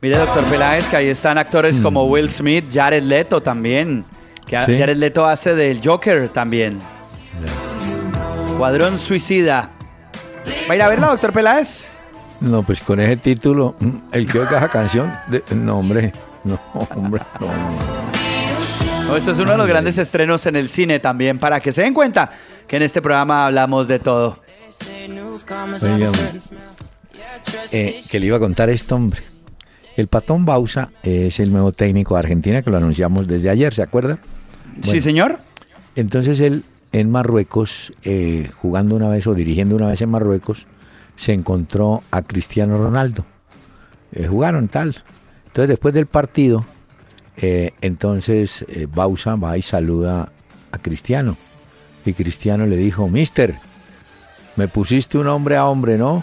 [0.00, 4.04] Mire, doctor Peláez, que ahí están actores como Will Smith, Jared Leto también.
[4.46, 4.78] Que Sí.
[4.78, 6.78] Jared Leto hace del Joker también.
[8.56, 9.70] Cuadrón Suicida.
[10.68, 11.90] ¿Va a ir a verla, doctor Peláez?
[12.40, 16.12] No, pues con ese título, mm, el que oiga esa canción, de- no, hombre,
[16.44, 16.58] no,
[16.94, 17.46] hombre, no.
[19.08, 21.82] No, esto es uno de los grandes estrenos en el cine también, para que se
[21.82, 22.30] den cuenta
[22.66, 24.38] que en este programa hablamos de todo.
[24.78, 26.22] Say newcomers Oiga, have a hombre.
[26.22, 26.60] certain smell.
[27.14, 29.22] Yeah, trust Eh, que le iba a contar esto, hombre.
[29.96, 33.82] El Patón Bausa es el nuevo técnico de Argentina que lo anunciamos desde ayer, ¿se
[33.82, 34.18] acuerda?
[34.82, 35.40] ¿Sí, señor?
[35.96, 40.66] Entonces él en Marruecos, eh, jugando una vez o dirigiendo una vez en Marruecos,
[41.18, 43.26] se encontró a Cristiano Ronaldo.
[44.12, 45.02] Eh, jugaron tal.
[45.48, 46.64] Entonces después del partido,
[47.36, 50.30] eh, entonces eh, Bausa va y saluda
[50.70, 51.36] a Cristiano.
[52.06, 53.54] Y Cristiano le dijo, Mister,
[54.56, 56.22] me pusiste un hombre a hombre, ¿no?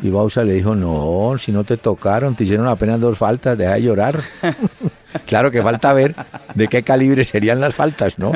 [0.00, 3.74] Y Bausa le dijo, no, si no te tocaron, te hicieron apenas dos faltas, deja
[3.74, 4.20] de llorar.
[5.26, 6.14] claro que falta ver
[6.54, 8.32] de qué calibre serían las faltas, ¿no?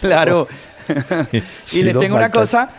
[0.00, 0.48] Claro.
[1.72, 2.70] Y le tengo una cosa,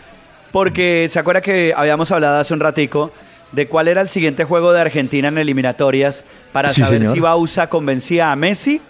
[0.52, 3.12] porque se acuerda que habíamos hablado hace un ratico
[3.52, 7.14] de cuál era el siguiente juego de Argentina en eliminatorias para Sí, saber señor.
[7.14, 8.80] si Bausa convencía a Messi.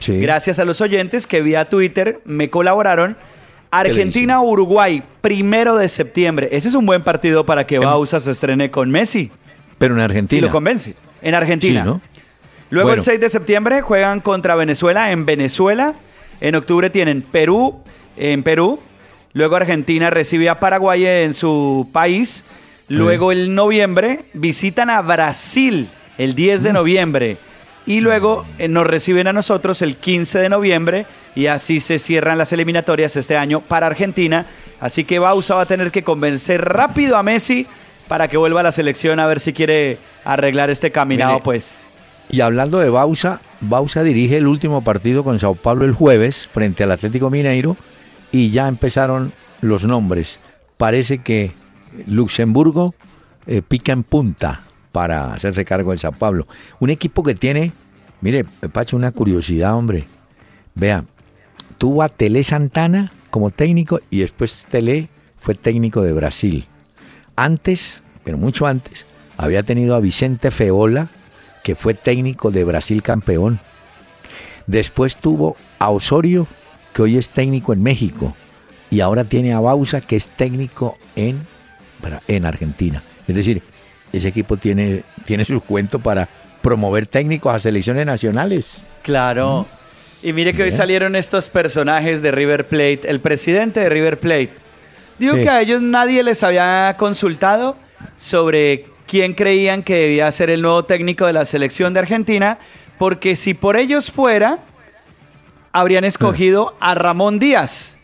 [0.00, 0.18] Sí.
[0.20, 3.16] Gracias a los oyentes que vía Twitter me colaboraron.
[3.70, 6.48] Argentina-Uruguay, primero de septiembre.
[6.52, 9.30] Ese es un buen partido para que Bausa se estrene con Messi.
[9.78, 10.46] Pero en Y Argentina.
[10.46, 10.94] lo convence.
[11.22, 11.82] En Argentina.
[11.82, 12.00] Sí, ¿no?
[12.70, 13.00] Luego Bueno.
[13.00, 15.94] el 6 de septiembre juegan contra Venezuela en Venezuela.
[16.40, 17.80] En octubre tienen Perú
[18.16, 18.80] en Perú.
[19.32, 22.44] Luego Argentina recibe a Paraguay en su país.
[22.88, 26.64] Luego el noviembre visitan a Brasil el 10 Mm.
[26.64, 27.36] de noviembre.
[27.86, 32.36] Y luego eh, nos reciben a nosotros el 15 de noviembre y así se cierran
[32.36, 34.44] las eliminatorias este año para Argentina.
[34.80, 37.66] Así que Bausa va a tener que convencer rápido a Messi
[38.06, 41.78] para que vuelva a la selección a ver si quiere arreglar este caminado, Mire, pues.
[42.30, 46.84] Y hablando de Bausa, Bausa dirige el último partido con Sao Paulo el jueves frente
[46.84, 47.76] al Atlético Mineiro
[48.32, 50.40] y ya empezaron los nombres.
[50.76, 51.52] Parece que
[52.06, 52.94] Luxemburgo
[53.46, 54.60] eh, pica en punta
[54.92, 56.46] para hacerse cargo del Sao Paulo.
[56.80, 57.72] Un equipo que tiene,
[58.20, 60.04] mire, Pacho, una curiosidad, hombre.
[60.74, 61.04] Vea,
[61.78, 66.66] tuvo a Tele Santana como técnico y después Tele fue técnico de Brasil.
[67.36, 71.08] Antes, pero mucho antes, había tenido a Vicente Feola,
[71.62, 73.60] que fue técnico de Brasil campeón.
[74.66, 76.46] Después tuvo a Osorio,
[76.92, 78.34] que hoy es técnico en México.
[78.90, 81.46] Y ahora tiene a Bausa, que es técnico en,
[82.26, 83.02] en Argentina.
[83.26, 83.62] Es decir,
[84.12, 86.28] ese equipo tiene, tiene su cuento para
[86.62, 88.76] promover técnicos a selecciones nacionales.
[89.02, 89.66] Claro.
[90.22, 93.02] Y mire que hoy salieron estos personajes de River Plate.
[93.04, 94.50] El presidente de River Plate.
[95.18, 95.42] Digo Sí.
[95.42, 97.76] que a ellos nadie les había consultado
[98.16, 102.58] sobre quién creían que debía ser el nuevo técnico de la selección de Argentina,
[102.98, 104.58] porque si por ellos fuera,
[105.72, 107.98] habrían escogido a Ramón Díaz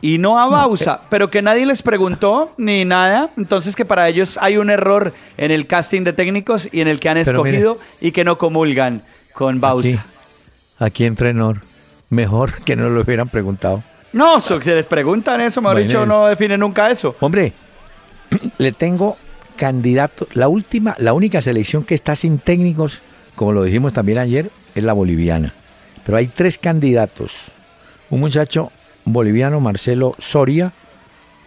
[0.00, 4.38] y no a Bausa, pero que nadie les preguntó ni nada, entonces que para ellos
[4.40, 7.56] hay un error en el casting de técnicos y en el que han Pero mire.
[7.58, 9.02] escogido y que no comulgan
[9.34, 9.88] con Bausa.
[9.88, 9.98] Aquí,
[10.78, 11.60] aquí entre Nor.
[12.10, 13.82] Mejor que no lo hubieran preguntado.
[14.12, 15.88] No, si les preguntan eso, mejor Bueno.
[15.88, 17.14] dicho, no definen nunca eso.
[17.20, 17.52] Hombre,
[18.58, 19.18] le tengo
[19.56, 20.26] candidato.
[20.32, 23.00] La última, la única selección que está sin técnicos,
[23.34, 25.52] como lo dijimos también ayer, es la boliviana.
[26.08, 27.34] Pero hay tres candidatos.
[28.08, 28.72] Un muchacho
[29.04, 30.72] boliviano, Marcelo Soria,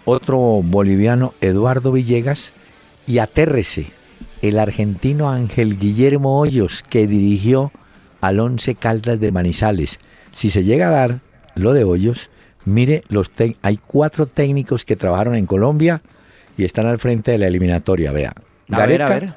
[0.06, 2.54] otro boliviano, Eduardo Villegas,
[3.08, 3.88] y atérrese,
[4.43, 7.71] el argentino Ángel Guillermo Hoyos, que dirigió
[8.21, 10.00] al Once Caldas de Manizales.
[10.30, 11.19] Si se llega a dar
[11.56, 12.30] lo de Hoyos,
[12.63, 13.32] mire, los
[13.63, 16.04] hay cuatro técnicos que trabajaron en Colombia
[16.56, 18.12] y están al frente de la eliminatoria.
[18.12, 18.36] Vea,
[18.69, 19.34] A ver, a ver.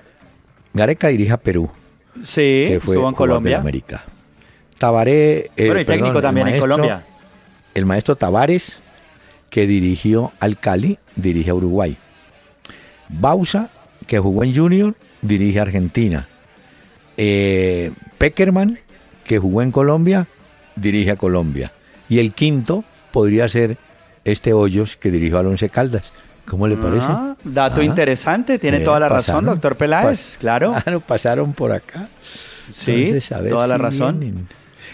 [0.74, 1.70] Gareca dirige a Perú,
[2.24, 3.58] Sí, que fue en de Colombia.
[3.58, 4.04] América.
[4.78, 7.02] Tabaré, eh, Bueno, y técnico perdón, también en maestro- Colombia.
[7.74, 8.78] El maestro Tavares,
[9.50, 11.96] que dirigió al Cali, dirige a Uruguay.
[13.08, 13.68] Bausa,
[14.06, 16.26] que jugó en Junior, dirige a Argentina.
[17.16, 18.78] Eh, Peckerman,
[19.24, 20.26] que jugó en Colombia,
[20.76, 21.72] dirige a Colombia.
[22.08, 23.76] Y el quinto podría ser
[24.24, 26.12] este Hoyos, que dirigió al Once Caldas.
[26.46, 27.06] ¿Cómo le parece?
[27.08, 30.74] Ah, dato Ah, interesante, tiene eh, toda la razón, doctor Peláez, pas- claro.
[30.82, 32.08] Claro, pasaron por acá.
[32.72, 34.20] Sí, Entonces, a ver toda la si razón.
[34.20, 34.48] vienen.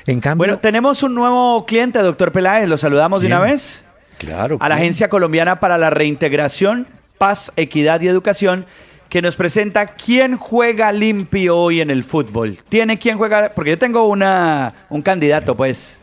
[0.07, 3.85] En cambio, Bueno, tenemos un nuevo cliente, doctor Peláez, lo saludamos de una vez.
[4.19, 4.75] claro, A la.
[4.77, 6.87] Agencia Colombiana para la Reintegración,
[7.19, 8.67] Paz, Equidad y Educación,
[9.09, 12.59] que nos presenta quién juega limpio hoy en el fútbol.
[12.69, 13.51] ¿Tiene quién juega?
[13.55, 16.01] Porque yo tengo una, un candidato, pues.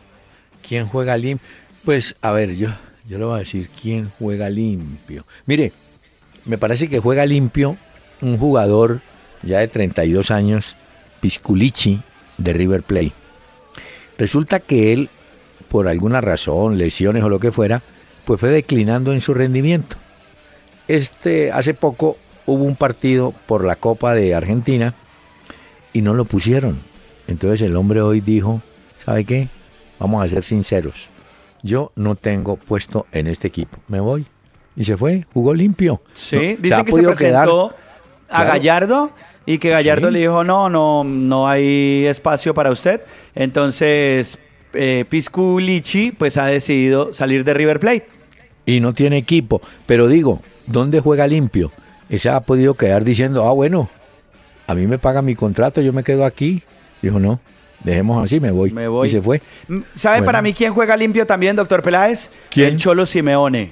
[0.66, 1.46] ¿Quién juega limpio?
[1.84, 2.68] Pues, a ver, yo,
[3.08, 5.24] yo le voy a decir quién juega limpio.
[5.46, 5.72] Mire,
[6.44, 7.76] me parece que juega limpio
[8.20, 9.00] un jugador
[9.42, 10.76] ya de 32 años,
[11.20, 12.02] Pisculichi,
[12.36, 13.12] de River Plate.
[14.18, 15.08] Resulta que él,
[15.68, 17.82] por alguna razón, lesiones o lo que fuera,
[18.24, 19.96] pues fue declinando en su rendimiento.
[20.86, 24.94] Este, hace poco hubo un partido por la Copa de Argentina
[25.92, 26.78] y no lo pusieron.
[27.26, 28.62] Entonces el hombre hoy dijo,
[29.04, 29.48] ¿sabe qué?
[29.98, 31.08] Vamos a ser sinceros.
[31.62, 33.78] Yo no tengo puesto en este equipo.
[33.88, 34.24] Me voy.
[34.76, 36.00] Y se fue, jugó limpio.
[36.14, 37.74] Sí, No, dicen que se podido quedar- presentó
[38.30, 38.50] a Claro.
[38.50, 39.10] Gallardo
[39.50, 40.12] y que Gallardo Sí.
[40.12, 43.00] le dijo, no, no, no hay espacio para usted.
[43.34, 44.38] Entonces,
[44.74, 48.06] eh, Pisculichi pues ha decidido salir de River Plate.
[48.66, 49.62] y no tiene equipo.
[49.86, 51.72] Pero digo, ¿dónde juega limpio?
[52.10, 53.88] Ese ha podido quedar diciendo, ah, bueno,
[54.66, 56.62] a mí me paga mi contrato, yo me quedo aquí.
[57.00, 57.40] Dijo, no,
[57.82, 58.70] dejemos así, me voy.
[58.70, 59.08] Me voy.
[59.08, 59.40] Y se fue.
[59.68, 60.26] Mm, ¿Sabe Bueno.
[60.26, 62.30] para mí quién juega limpio también, doctor Peláez?
[62.50, 62.68] ¿Quién?
[62.68, 63.70] El Cholo Simeone.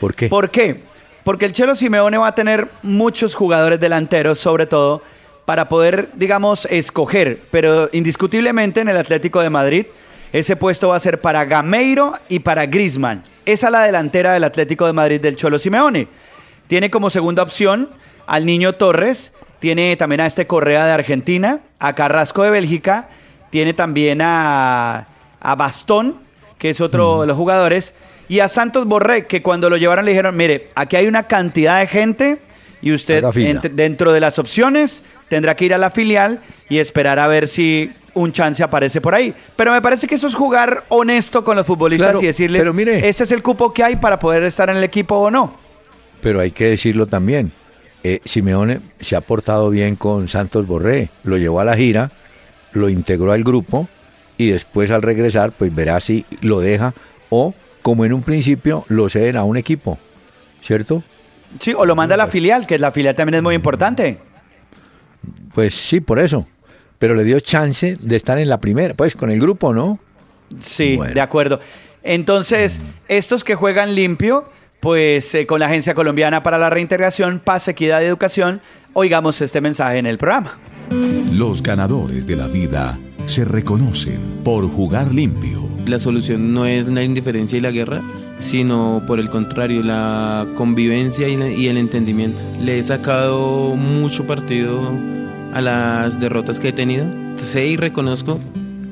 [0.00, 0.28] ¿Por qué?
[0.28, 0.80] ¿Por qué?
[1.24, 5.02] Porque el Cholo Simeone va a tener muchos jugadores delanteros, sobre todo,
[5.44, 7.42] para poder, digamos, escoger.
[7.50, 9.86] Pero indiscutiblemente en el Atlético de Madrid,
[10.32, 13.24] ese puesto va a ser para Gameiro y para Grisman.
[13.44, 16.08] Esa es la delantera del Atlético de Madrid del Cholo Simeone.
[16.68, 17.90] Tiene como segunda opción
[18.26, 23.08] al Niño Torres, tiene también a este Correa de Argentina, a Carrasco de Bélgica,
[23.50, 25.08] tiene también a,
[25.40, 26.16] a Bastón,
[26.58, 27.92] que es otro de los jugadores,
[28.30, 31.80] y a Santos Borré, que cuando lo llevaron le dijeron, mire, aquí hay una cantidad
[31.80, 32.38] de gente
[32.80, 33.24] y usted
[33.72, 36.38] dentro de las opciones tendrá que ir a la filial
[36.68, 39.34] y esperar a ver si un chance aparece por ahí.
[39.56, 42.72] Pero me parece que eso es jugar honesto con los futbolistas Claro, y decirles, pero
[42.72, 43.08] mire.
[43.08, 45.56] ese es el cupo que hay para poder estar en el equipo o no.
[46.22, 47.50] Pero hay que decirlo también.
[48.04, 51.08] eh, Simeone se ha portado bien con Santos Borré.
[51.24, 52.12] Lo llevó a la gira,
[52.74, 53.88] lo integró al grupo
[54.38, 56.94] y después al regresar, pues verá si lo deja
[57.28, 59.98] o, como en un principio, lo ceden a un equipo.
[60.62, 61.02] ¿Cierto?
[61.58, 64.18] Sí, o lo manda a la filial, que la filial también es muy importante.
[65.54, 66.46] Pues sí, por eso.
[66.98, 69.98] Pero le dio chance de estar en la primera, pues con el grupo, ¿no?
[70.60, 71.14] Sí, Bueno.
[71.14, 71.60] de acuerdo.
[72.02, 74.44] Entonces, estos que juegan limpio,
[74.80, 78.60] pues eh, con la Agencia Colombiana para la Reintegración, Paz, Equidad y Educación,
[78.92, 80.58] oigamos este mensaje en el programa.
[81.32, 82.98] Los ganadores de la vida
[83.30, 85.60] se reconocen por jugar limpio.
[85.86, 88.02] La solución no es la indiferencia y la guerra,
[88.40, 92.38] sino por el contrario, la convivencia y, la- y el entendimiento.
[92.62, 94.80] Le he sacado mucho partido
[95.52, 97.06] a las derrotas que he tenido.
[97.38, 98.38] Sé y reconozco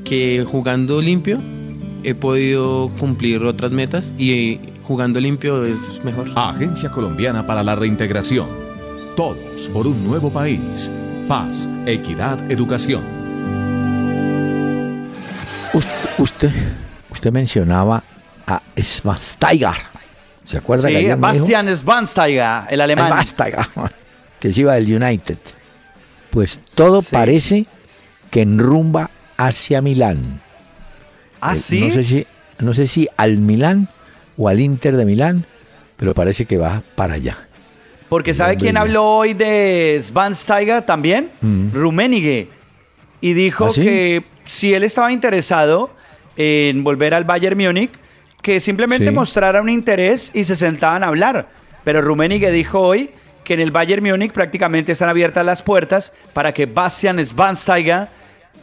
[0.04, 1.38] que jugando limpio
[2.04, 6.28] he podido cumplir otras metas y jugando limpio es mejor.
[6.34, 8.46] Agencia Colombiana para la Reintegración.
[9.16, 10.90] Todos por un nuevo país.
[11.26, 13.02] Paz, equidad, educación.
[15.74, 16.50] Usted, usted,
[17.10, 18.02] usted mencionaba
[18.46, 19.74] a Schweinsteiger.
[20.44, 21.14] ¿Se acuerda Sí, que?
[21.14, 23.08] Bastian Schweinsteiger, el alemán.
[23.10, 23.66] Schweinsteiger,
[24.40, 25.36] que se iba del United.
[26.30, 27.08] Pues todo Sí.
[27.12, 27.66] parece
[28.30, 30.40] que enrumba hacia Milán.
[31.40, 31.80] ¿Ah, Eh, sí?
[31.80, 32.26] No sé, si,
[32.58, 33.88] no sé si al Milán
[34.36, 35.44] o al Inter de Milán,
[35.96, 37.36] pero parece que va para allá.
[38.08, 41.30] Porque ¿sabe quién habló hoy de Schweinsteiger también?
[41.42, 41.72] Mm.
[41.74, 42.48] Rummenigge.
[43.20, 43.82] Y dijo ¿Ah, sí?
[43.82, 45.90] que si él estaba interesado
[46.36, 47.90] en volver al Bayern Múnich,
[48.40, 49.12] que simplemente Sí.
[49.12, 51.48] mostrara un interés y se sentaban a hablar.
[51.84, 53.10] Pero Rummenigge dijo hoy
[53.44, 58.08] que en el Bayern Múnich prácticamente están abiertas las puertas para que Bastian Schweinsteiger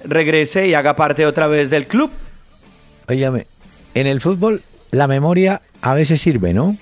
[0.05, 2.09] regrese y haga parte otra vez del club.
[3.07, 3.45] Óigame,
[3.93, 6.75] en el fútbol la memoria a veces sirve, ¿no?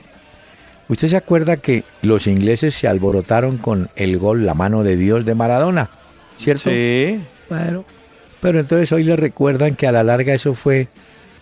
[0.87, 5.25] ¿Usted se acuerda que los ingleses se alborotaron con el gol La mano de Dios
[5.25, 5.89] de Maradona?
[6.37, 6.69] ¿Cierto?
[6.69, 7.19] Sí.
[7.49, 7.83] Bueno,
[8.43, 10.89] pero entonces hoy le recuerdan que a la larga eso fue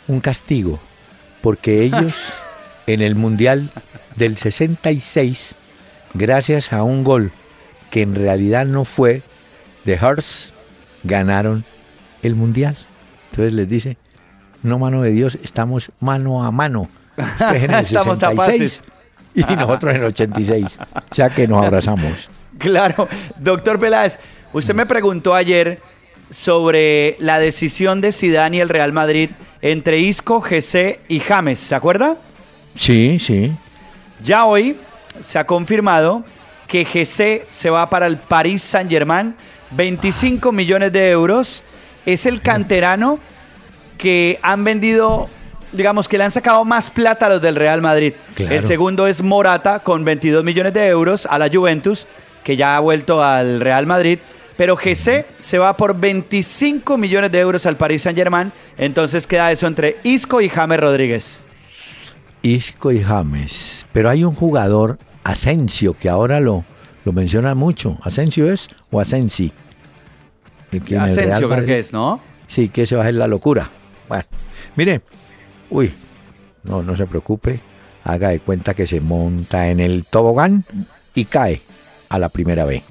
[0.08, 0.80] un castigo,
[1.42, 2.14] porque ellos
[2.86, 3.72] en el Mundial
[4.18, 5.56] del 66
[6.14, 7.32] gracias a un gol
[7.90, 9.24] que en realidad no fue
[9.84, 10.54] de Hearts,
[11.04, 11.66] ganaron
[12.22, 12.78] el Mundial.
[13.32, 13.98] Entonces les dice,
[14.62, 16.88] no mano de Dios, estamos mano a mano.
[17.18, 18.84] Ustedes en el Estamos 66
[19.34, 20.68] y nosotros en el 86.
[20.94, 22.30] O sea que nos abrazamos.
[22.60, 23.08] Claro,
[23.40, 24.20] doctor Peláez,
[24.54, 25.82] usted me preguntó ayer
[26.32, 29.30] sobre la decisión de Zidane y el Real Madrid
[29.62, 32.16] entre Isco, GC y James, ¿se acuerda?
[32.76, 33.52] Sí, sí.
[34.24, 34.78] Ya hoy
[35.22, 36.24] se ha confirmado
[36.68, 39.36] que GC se va para el Paris Saint-Germain,
[39.72, 41.64] 25 millones de euros.
[42.06, 43.20] Es el canterano
[43.98, 45.30] que han vendido,
[45.74, 48.14] digamos que le han sacado más plata a los del Real Madrid.
[48.36, 48.56] Claro.
[48.56, 52.08] El segundo es Morata con 22 millones de euros a la Juventus,
[52.44, 54.20] que ya ha vuelto al Real Madrid.
[54.62, 58.52] Pero GC se va por 25 millones de euros al Paris Saint-Germain.
[58.78, 61.42] Entonces queda eso entre Isco y James Rodríguez.
[62.44, 63.88] Isco y James.
[63.92, 66.64] Pero hay un jugador, Asensio, que ahora lo,
[67.06, 67.98] lo menciona mucho.
[68.04, 69.52] ¿Asensio es o Asensi?
[71.00, 72.22] Asensio creo que es, ¿no?
[72.48, 73.68] Sí, que se va a hacer la locura.
[74.08, 74.26] Bueno,
[74.76, 75.02] mire,
[75.72, 75.92] uy,
[76.66, 77.60] no, no se preocupe.
[78.04, 80.66] Haga de cuenta que se monta en el tobogán
[81.16, 81.64] y cae
[82.10, 82.91] a la primera vez.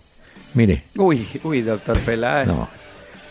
[0.54, 2.48] Mire, Uy, uy, doctor Peláez.
[2.48, 2.68] no.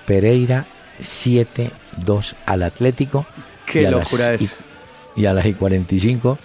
[0.05, 0.65] Pereira
[1.01, 3.25] 7-2 al Atlético.
[3.65, 4.55] Qué y a locura las, eso.
[5.15, 6.37] Y, y a las y 45,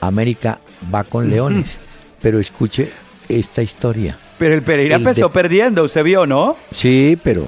[0.00, 0.58] América
[0.92, 1.78] va con Leones.
[2.20, 2.90] Pero escuche
[3.28, 4.18] esta historia.
[4.38, 6.56] Pero el Pereira El empezó de- perdiendo, usted vio, ¿no?
[6.72, 7.46] Sí, pero.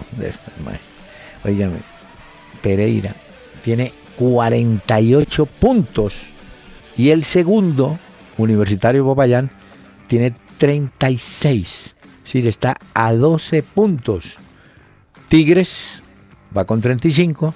[1.45, 1.77] Oígame,
[2.63, 3.15] Pereira
[3.65, 6.15] tiene 48 puntos.
[6.97, 7.99] Y el segundo,
[8.37, 9.51] Universitario Popayán,
[10.07, 11.94] tiene 36.
[12.25, 14.37] Decir, está a 12 puntos.
[15.29, 16.03] Tigres
[16.57, 17.55] va con 35.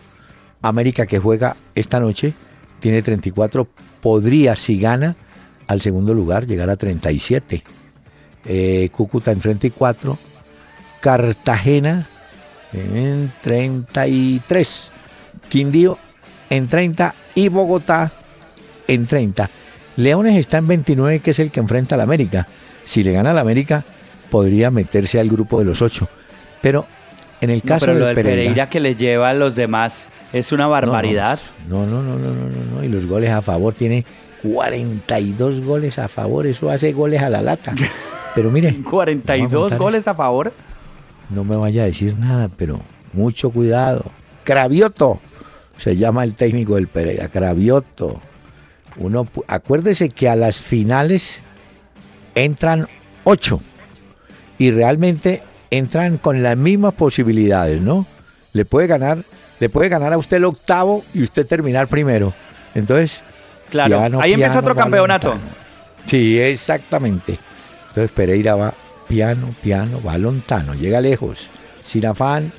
[0.62, 2.34] América, que juega esta noche,
[2.80, 3.66] tiene 34.
[4.00, 5.16] Podría, si gana,
[5.66, 7.62] al segundo lugar llegar a 37.
[8.44, 10.18] Eh, Cúcuta en 34.
[11.00, 12.06] Cartagena
[12.72, 14.90] en 33.
[15.48, 15.98] Quindío
[16.50, 18.12] en 30 y Bogotá
[18.86, 19.48] en 30.
[19.96, 22.46] Leones está en 29, que es el que enfrenta al América.
[22.84, 23.84] Si le gana al América,
[24.30, 26.08] podría meterse al grupo de los ocho.
[26.62, 26.86] Pero
[27.40, 30.08] en el No, caso pero lo del Pereira, Pereira que le lleva a los demás
[30.32, 31.38] es una barbaridad.
[31.68, 32.84] No, no, no, no, no, no, no.
[32.84, 34.04] Y los goles a favor tiene
[34.42, 36.46] 42 goles a favor.
[36.46, 37.74] Eso hace goles a la lata.
[38.34, 40.52] Pero mire, vamos a 42 contar goles a favor.
[41.30, 42.80] no me vaya a decir nada, pero
[43.12, 44.04] mucho cuidado.
[44.44, 45.20] Cravioto
[45.76, 48.20] se llama el técnico del Pereira, Cravioto.
[48.96, 51.40] Uno, acuérdese que a las finales
[52.34, 52.86] entran
[53.24, 53.60] ocho
[54.58, 58.06] y realmente entran con las mismas posibilidades, ¿no?
[58.52, 59.18] Le puede ganar,
[59.60, 62.32] le puede ganar a usted el octavo y usted terminar primero.
[62.74, 63.22] Entonces,
[63.70, 65.34] Claro, piano, ahí empieza otro campeonato.
[66.08, 67.38] Sí, exactamente.
[67.88, 68.74] Entonces Pereira va
[69.06, 71.48] piano, piano, va lontano, llega lejos,
[71.86, 72.52] sin afán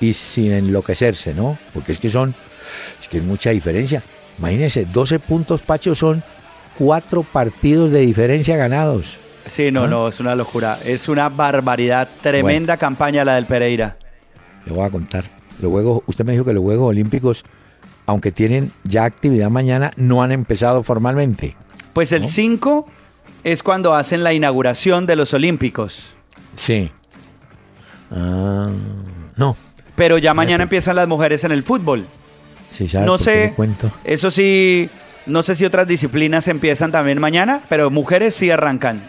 [0.00, 1.58] y sin enloquecerse, ¿no?
[1.72, 2.34] Porque es que son,
[3.00, 4.02] es que es mucha diferencia.
[4.38, 6.22] Imagínense, 12 puntos, Pacho, son
[6.78, 9.18] cuatro partidos de diferencia ganados.
[9.46, 9.88] Sí, no, ¿Ah?
[9.88, 10.78] no, es una locura.
[10.84, 12.08] Es una barbaridad.
[12.22, 13.96] Tremenda campaña la del Pereira.
[14.66, 15.24] Le voy a contar.
[15.60, 17.44] Los juegos, usted me dijo que los Juegos Olímpicos,
[18.06, 21.56] aunque tienen ya actividad mañana, no han empezado formalmente.
[21.92, 22.88] Pues el 5
[23.44, 26.14] es cuando hacen la inauguración de los Olímpicos.
[26.56, 26.90] Sí.
[28.10, 28.70] Ah,
[29.36, 29.56] no.
[29.96, 32.04] Pero ya mañana empiezan las mujeres en el fútbol.
[32.70, 33.90] Sí, ¿sabe No sé, cuento?
[34.04, 34.88] eso sí,
[35.26, 39.02] no sé si otras disciplinas empiezan también mañana, pero mujeres sí arrancan.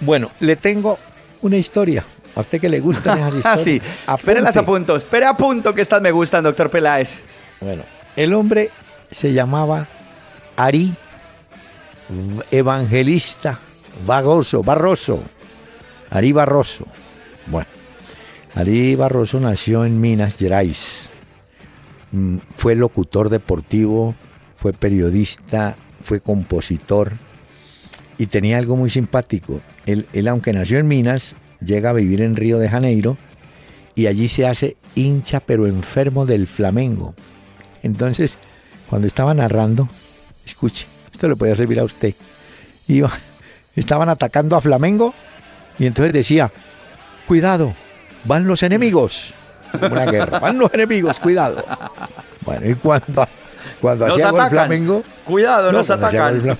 [0.00, 0.98] Bueno, le tengo
[1.42, 2.04] una historia.
[2.36, 3.64] A usted que le gustan esas Ah, historias.
[3.64, 3.82] sí.
[4.14, 4.96] Espérenlas a punto.
[4.96, 7.24] Espere a punto que estas me gustan, doctor Peláez.
[7.60, 7.82] Bueno,
[8.16, 8.70] el hombre
[9.10, 9.86] se llamaba
[10.56, 10.92] Ari
[12.50, 13.58] Evangelista
[14.06, 15.22] Barroso, Barroso.
[16.10, 16.86] Ari Barroso.
[17.46, 17.68] Bueno,
[18.54, 21.08] Ari Barroso nació en Minas Gerais.
[22.12, 24.14] Mm, Fue locutor deportivo,
[24.54, 27.12] fue periodista, fue compositor
[28.20, 29.62] y tenía algo muy simpático.
[29.86, 33.16] Él, él, aunque nació en Minas, llega a vivir en Río de Janeiro
[33.94, 37.14] y allí se hace hincha pero enfermo del Flamengo.
[37.82, 38.36] Entonces,
[38.90, 39.88] cuando estaba narrando,
[40.44, 42.12] escuche, esto le puede servir a usted.
[42.88, 43.10] Iba,
[43.74, 45.14] estaban atacando a Flamengo
[45.78, 46.52] y entonces decía,
[47.26, 47.72] cuidado,
[48.24, 49.32] van los enemigos.
[49.80, 51.64] Una guerra, van los enemigos, cuidado.
[52.44, 53.26] Bueno, y cuando,
[53.80, 54.50] cuando Nos hacía atacan.
[54.50, 56.58] Flamengo, Cuidado, no, nos atacan.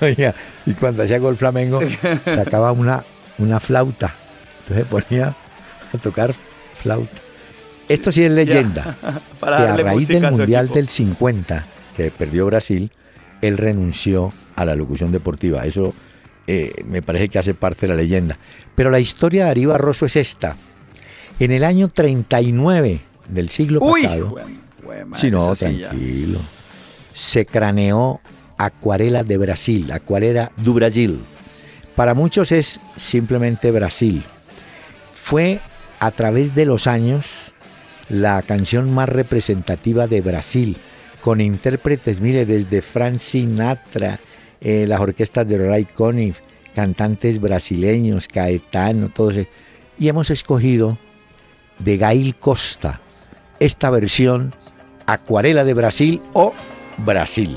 [0.66, 1.80] y cuando hacía gol Flamengo,
[2.24, 3.04] sacaba una,
[3.38, 4.14] una flauta.
[4.62, 5.34] Entonces ponía
[5.92, 6.34] a tocar
[6.82, 7.20] flauta.
[7.88, 8.96] Esto sí es leyenda.
[9.40, 10.78] Para que a raíz del a Mundial equipo.
[10.78, 12.90] del 50, que perdió Brasil,
[13.42, 15.66] él renunció a la locución deportiva.
[15.66, 15.94] Eso
[16.46, 18.38] eh, me parece que hace parte de la leyenda.
[18.74, 20.56] Pero la historia de Darío Barroso es esta.
[21.38, 24.36] En el año 39 del siglo Uy, pasado,
[25.16, 26.38] Sí, no, sí tranquilo.
[27.14, 28.20] Se craneó
[28.58, 31.20] Acuarela de Brasil, Acuarela do Brasil.
[31.96, 34.24] Para muchos es simplemente Brasil.
[35.12, 35.60] Fue
[36.00, 37.26] a través de los años
[38.08, 40.76] la canción más representativa de Brasil,
[41.20, 44.20] con intérpretes, mire, desde Frank Sinatra,
[44.60, 46.40] eh, las orquestas de Ray Conniff,
[46.74, 49.36] cantantes brasileños, Caetano, todos.
[49.98, 50.98] Y hemos escogido
[51.78, 53.00] de Gail Costa
[53.60, 54.52] esta versión
[55.06, 56.52] Acuarela de Brasil o
[56.98, 57.56] Brasil.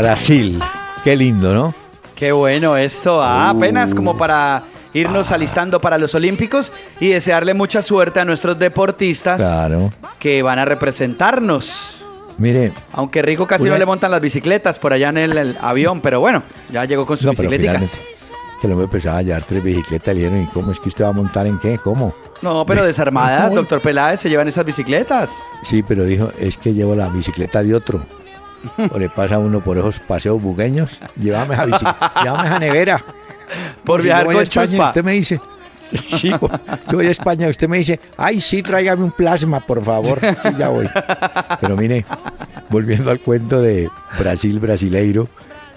[0.00, 0.58] Brasil.
[1.04, 1.74] Qué lindo, ¿no?
[2.14, 4.62] Qué bueno esto, ah, apenas como para
[4.94, 9.92] irnos alistando para los Olímpicos y desearle mucha suerte a nuestros deportistas Claro.
[10.18, 12.02] que van a representarnos.
[12.38, 15.56] Mire, Aunque rico casi Una- no le montan las bicicletas por allá en el, el
[15.60, 17.86] avión, pero bueno, ya llegó con sus no, finalmente,
[18.60, 21.08] que hombre empezaba a llevar tres bicicletas, le dijeron, ¿y cómo es que usted va
[21.08, 21.78] a montar en qué?
[21.78, 22.14] ¿Cómo?
[22.40, 25.30] No, pero desarmadas, doctor Peláez, se llevan esas bicicletas.
[25.64, 28.00] Sí, pero dijo, es que llevo la bicicleta de otro.
[28.92, 33.04] O le pasa a uno por esos paseos bugueños, llévame a bicicleta, llévame a nevera.
[33.84, 34.88] Por Si viajar voy a con España, chuspa.
[34.88, 35.40] Usted me dice,
[36.08, 36.38] sí, yo
[36.92, 40.18] voy a España, usted me dice, ay, sí, tráigame un plasma, por favor.
[40.42, 40.88] Sí, ya voy.
[41.60, 42.04] Pero mire,
[42.70, 45.28] volviendo al cuento de Brasil brasileiro,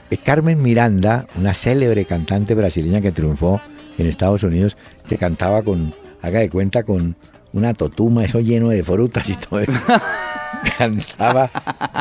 [0.10, 3.62] eh, Carmen Miranda, una célebre cantante brasileña que triunfó
[3.98, 4.78] en Estados Unidos,
[5.08, 7.16] que cantaba con, haga de cuenta, con
[7.54, 9.72] una totuma, eso lleno de frutas y todo eso.
[10.78, 11.50] cantaba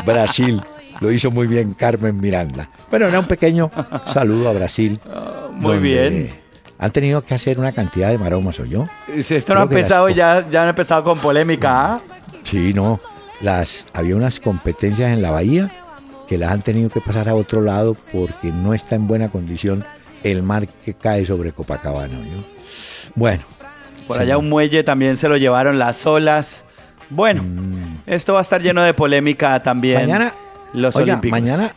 [0.05, 0.61] Brasil.
[1.01, 2.69] Lo hizo muy bien Carmen Miranda.
[2.89, 3.69] Bueno, era un pequeño
[4.13, 4.99] saludo a Brasil.
[5.51, 6.29] muy donde bien.
[6.77, 8.87] Han tenido que hacer una cantidad de maromas, ¿o yo?
[9.21, 11.93] Si esto no ha empezado, las- ya, ya han empezado con polémica.
[11.95, 12.01] ¿ah?
[12.43, 12.99] Sí, no.
[13.41, 15.71] Las, había unas competencias en la bahía
[16.27, 19.85] que las han tenido que pasar a otro lado porque no está en buena condición
[20.23, 22.17] el mar que cae sobre Copacabana.
[22.17, 22.43] ¿oyó?
[23.13, 23.43] Bueno,
[24.07, 26.65] Por allá un muelle también se lo llevaron las olas.
[27.09, 27.43] Bueno,
[28.07, 29.97] esto va a estar lleno de polémica también.
[29.97, 30.01] Mm.
[30.01, 30.33] mañana,
[30.75, 31.39] los oiga, Olímpicos.
[31.39, 31.71] mañana,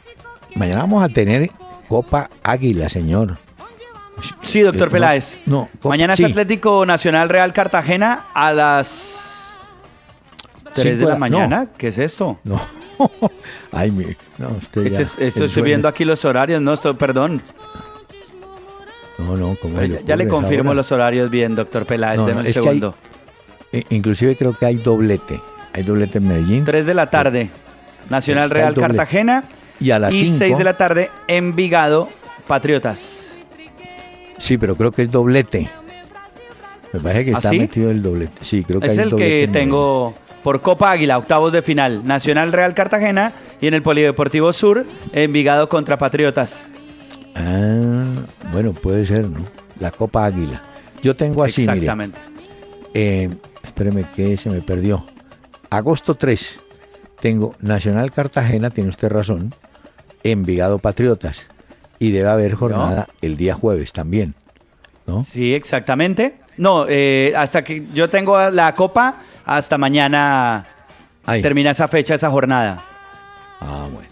[0.55, 1.51] mañana vamos a tener
[1.89, 3.39] Copa Águila, señor.
[4.43, 5.41] Sí, doctor Eh, no, Peláez.
[5.47, 6.25] no, Mañana es.
[6.25, 9.57] Atlético Nacional Real Cartagena a las
[10.75, 11.69] 3 de la mañana.
[11.77, 12.39] ¿Qué es esto?
[12.45, 12.61] No.
[13.73, 14.05] Ay, mi,
[14.39, 17.41] no, usted Este es- esto estoy viendo aquí los horarios, no, esto, perdón.
[19.19, 22.47] No, no, ¿cómo Ya, le ya le confirmo los horarios bien, doctor Peláez, deme un
[22.47, 22.95] hay- segundo.
[23.73, 25.41] I- Inclusive creo que hay doblete.
[25.75, 26.65] Hay doblete en Medellín.
[26.65, 27.51] 3 de la tarde,
[28.11, 28.75] Nacional Real.
[28.75, 29.45] Cartagena.
[29.81, 30.39] Y a las y 5.
[30.39, 32.09] 6 de la tarde, Envigado
[32.47, 33.33] Patriotas.
[34.39, 35.69] Sí, pero creo que es doblete.
[36.93, 37.59] Me parece que ¿Ah, está sí?
[37.59, 38.45] metido el doblete.
[38.45, 41.63] Sí, creo que Es hay el doblete que en tengo por Copa Águila, octavos de
[41.63, 42.07] final.
[42.07, 46.71] Nacional Real Cartagena y en el Polideportivo Sur, Envigado contra Patriotas.
[47.35, 48.05] Ah,
[48.53, 49.45] bueno, puede ser, ¿no?
[49.79, 50.63] La Copa Águila.
[51.03, 51.73] Yo tengo así, mire.
[51.75, 52.19] Exactamente.
[52.95, 53.29] Eh,
[53.63, 55.05] espéreme que se me perdió.
[55.71, 56.59] Agosto 3.
[57.21, 59.53] Tengo Nacional Cartagena, tiene usted razón.
[60.23, 61.47] Envigado Patriotas.
[61.99, 64.35] Y debe haber jornada el día jueves también.
[65.07, 65.25] ¿No?
[65.25, 66.37] Sí, exactamente.
[66.57, 70.66] No, eh, hasta que yo tengo la Copa, hasta mañana
[71.25, 71.43] Ahí.
[71.43, 72.83] termina esa fecha, esa jornada.
[73.61, 74.09] Ah, bueno.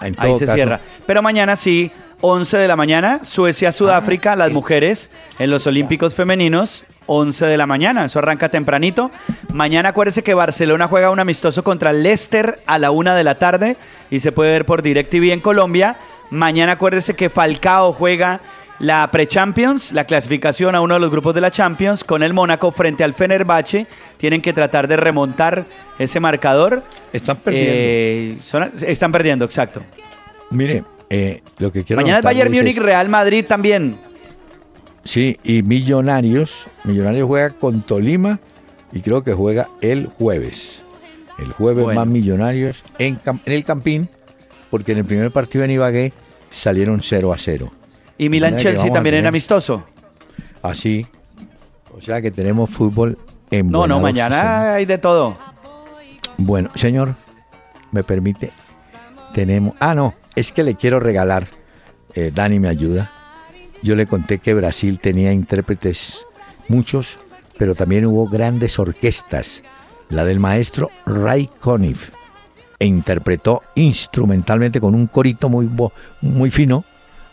[0.00, 0.80] En Ahí se caso, cierra.
[1.06, 1.90] Pero mañana sí,
[2.20, 8.04] 11 de la mañana, Suecia-Sudáfrica, las mujeres en los Olímpicos Femeninos, 11 de la mañana.
[8.04, 9.10] Eso arranca tempranito.
[9.52, 13.76] Mañana acuérdese que Barcelona juega un amistoso contra Leicester a la una de la tarde
[14.10, 15.96] y se puede ver por DirecTV en Colombia.
[16.30, 18.40] Mañana acuérdese que Falcao juega
[18.78, 22.70] la Pre-Champions, la clasificación a uno de los grupos de la Champions con el Mónaco
[22.70, 23.86] frente al Fenerbahce.
[24.18, 25.64] Tienen que tratar de remontar
[25.98, 26.82] ese marcador.
[27.12, 27.72] Están perdiendo.
[27.74, 29.80] Eh, son- están perdiendo, exacto.
[30.50, 33.98] Mire, eh, lo que quiero Mañana es Bayern Múnich, es- Real Madrid también.
[35.06, 36.66] Sí, y Millonarios.
[36.84, 38.38] Millonarios juega con Tolima
[38.92, 40.80] y creo que juega el jueves.
[41.38, 42.00] El jueves Bueno.
[42.00, 44.08] más Millonarios en, en el Campín,
[44.70, 46.12] porque en el primer partido en Ibagué
[46.50, 47.72] salieron 0 a 0.
[48.18, 49.84] Y Milan Chelsea también en tener- amistoso.
[50.62, 51.06] Así.
[51.96, 53.18] O sea que tenemos fútbol
[53.50, 55.36] en No, no, mañana hay de todo.
[56.38, 57.14] Bueno, señor,
[57.92, 58.50] me permite.
[59.34, 59.74] tenemos.
[59.80, 61.48] Ah, no, es que le quiero regalar.
[62.14, 63.12] eh, Dani me ayuda.
[63.82, 66.18] Yo le conté que Brasil tenía intérpretes
[66.68, 67.18] muchos,
[67.58, 69.62] pero también hubo grandes orquestas.
[70.08, 72.10] La del maestro Ray Conniff
[72.78, 75.68] e interpretó instrumentalmente con un corito muy,
[76.20, 76.84] muy fino.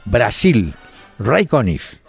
[0.06, 0.74] Brasil,
[1.20, 2.03] Ray Conniff.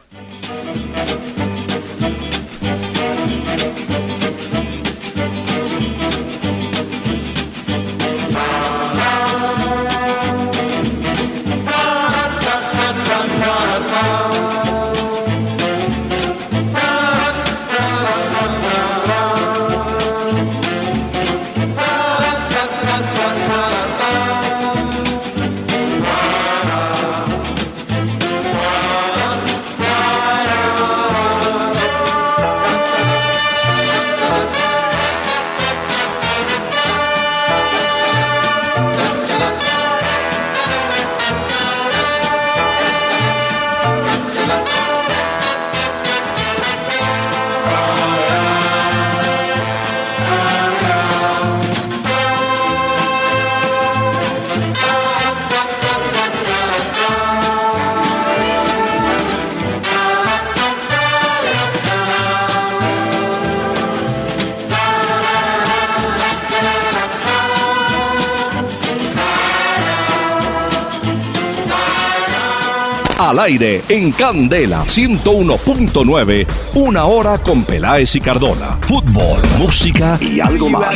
[73.34, 78.78] Al aire en Candela 101.9, una hora con Peláez y Cardona.
[78.82, 80.94] Fútbol, música y algo más.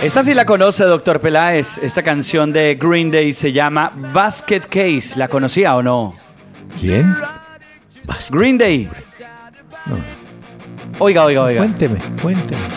[0.00, 1.78] Esta sí la conoce, doctor Peláez.
[1.78, 5.14] Esta canción de Green Day se llama Basket Case.
[5.16, 6.14] ¿La conocía o no?
[6.78, 7.16] ¿Quién?
[8.30, 8.88] Green Day.
[9.86, 9.96] No.
[11.00, 11.62] Oiga, oiga, oiga.
[11.62, 12.69] Cuénteme, cuénteme.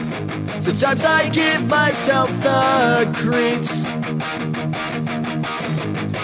[0.63, 3.85] Sometimes I give myself the creeps.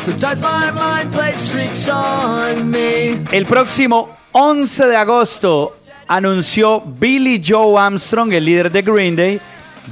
[0.01, 3.21] Sometimes my mind plays tricks on me.
[3.33, 5.75] El próximo 11 de agosto
[6.07, 9.41] anunció Billy Joe Armstrong, el líder de Green Day,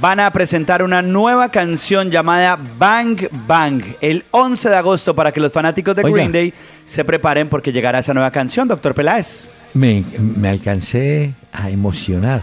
[0.00, 5.40] van a presentar una nueva canción llamada Bang Bang el 11 de agosto para que
[5.40, 6.16] los fanáticos de Oiga.
[6.16, 6.54] Green Day
[6.86, 9.46] se preparen porque llegará esa nueva canción, doctor Peláez.
[9.74, 12.42] Me, me alcancé a emocionar.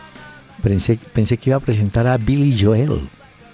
[0.66, 3.00] Pensé, pensé que iba a presentar a Billy Joel.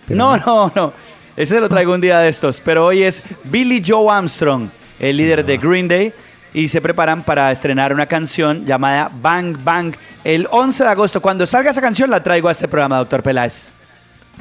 [0.08, 0.94] No, no, no.
[1.36, 2.62] Ese lo traigo un día de estos.
[2.62, 6.14] Pero hoy es Billy Joe Armstrong, el líder de Green Day.
[6.54, 9.94] Y se preparan para estrenar una canción llamada Bang Bang
[10.24, 11.22] el 11 de agosto.
[11.22, 13.72] Cuando salga esa canción la traigo a este programa, doctor Peláez.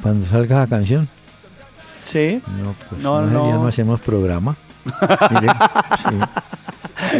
[0.01, 1.09] Cuando salga la canción.
[2.05, 2.41] Sí.
[2.63, 3.67] No, pues No, no, ya no.
[3.67, 4.57] hacemos programa.
[5.31, 5.53] Mire,
[6.09, 7.19] sí.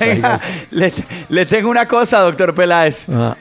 [0.00, 0.40] Venga,
[0.70, 0.92] le,
[1.28, 3.06] le tengo una cosa, doctor Peláez.
[3.10, 3.36] Ah, ah.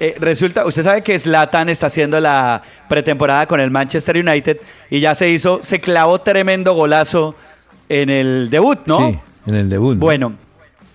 [0.00, 4.58] Eh, resulta, usted sabe que Zlatan está haciendo la pretemporada con el Manchester United
[4.90, 7.34] y ya se hizo, se clavó tremendo golazo
[7.88, 8.98] en el debut, ¿no?
[8.98, 9.94] Sí, en el debut.
[9.94, 10.00] ¿no?
[10.00, 10.34] Bueno,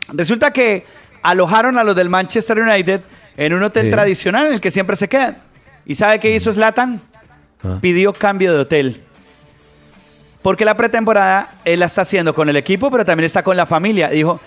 [0.09, 0.85] resulta que
[1.21, 3.01] alojaron a los del Manchester United
[3.35, 3.91] en un hotel Sí.
[3.91, 5.37] tradicional en el que siempre se quedan.
[5.85, 7.01] ¿Y sabe qué hizo Zlatan?
[7.63, 7.79] Ah.
[7.81, 9.01] Pidió cambio de hotel.
[10.41, 13.65] Porque la pretemporada él la está haciendo con el equipo, pero también está con la
[13.65, 14.09] familia.
[14.09, 14.39] Dijo,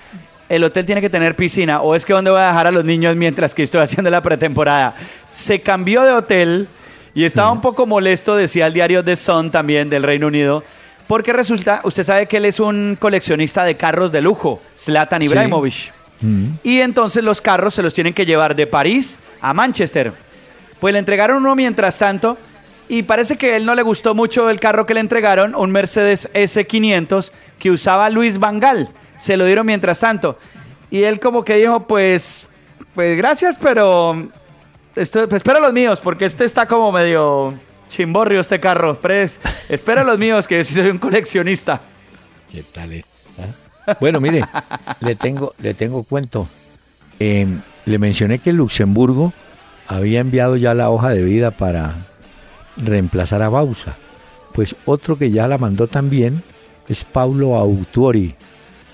[0.49, 1.81] el hotel tiene que tener piscina.
[1.81, 4.23] O es que dónde voy a dejar a los niños mientras que estoy haciendo la
[4.23, 4.95] pretemporada.
[5.29, 6.69] Se cambió de hotel
[7.15, 10.63] y estaba un poco molesto, decía el diario The Sun también del Reino Unido.
[11.07, 15.27] Porque resulta, usted sabe que él es un coleccionista de carros de lujo, Zlatan Sí.
[15.27, 15.93] Ibrahimovic.
[16.21, 16.47] Mm.
[16.63, 20.13] Y entonces los carros se los tienen que llevar de París a Manchester.
[20.81, 22.37] Pues le entregaron uno mientras tanto
[22.89, 25.71] y parece que a él no le gustó mucho el carro que le entregaron, un
[25.71, 28.89] Mercedes S500 que usaba Luis Vangal.
[29.17, 30.39] Se lo dieron mientras tanto.
[30.91, 32.47] Y él como que dijo, pues,
[32.95, 34.29] pues gracias, pero
[34.95, 37.55] esto, pues, espera los míos porque este está como medio
[37.89, 39.01] chimborrio este carro.
[39.01, 39.39] Pres-
[39.69, 41.81] espera los míos que yo soy un coleccionista.
[42.51, 43.05] ¿Qué tal?
[43.87, 43.95] ¿Ah?
[44.01, 44.43] Bueno, mire,
[45.01, 46.49] le tengo, le tengo cuento.
[47.19, 47.47] Eh,
[47.85, 49.33] le mencioné que Luxemburgo
[49.89, 51.95] había enviado ya la hoja de vida para
[52.77, 53.97] reemplazar a Bausa.
[54.53, 56.43] Pues otro que ya la mandó también
[56.89, 58.35] es Paulo Autuori,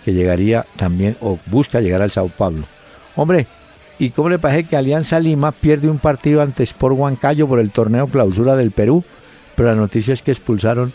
[0.04, 2.64] que llegaría también, o busca llegar al Sao Paulo.
[3.16, 3.46] Hombre,
[3.98, 7.70] ¿y cómo le parece que Alianza Lima pierde un partido ante Sport Huancayo por el
[7.70, 9.04] torneo clausura del Perú?
[9.54, 10.92] Pero la noticia es que expulsaron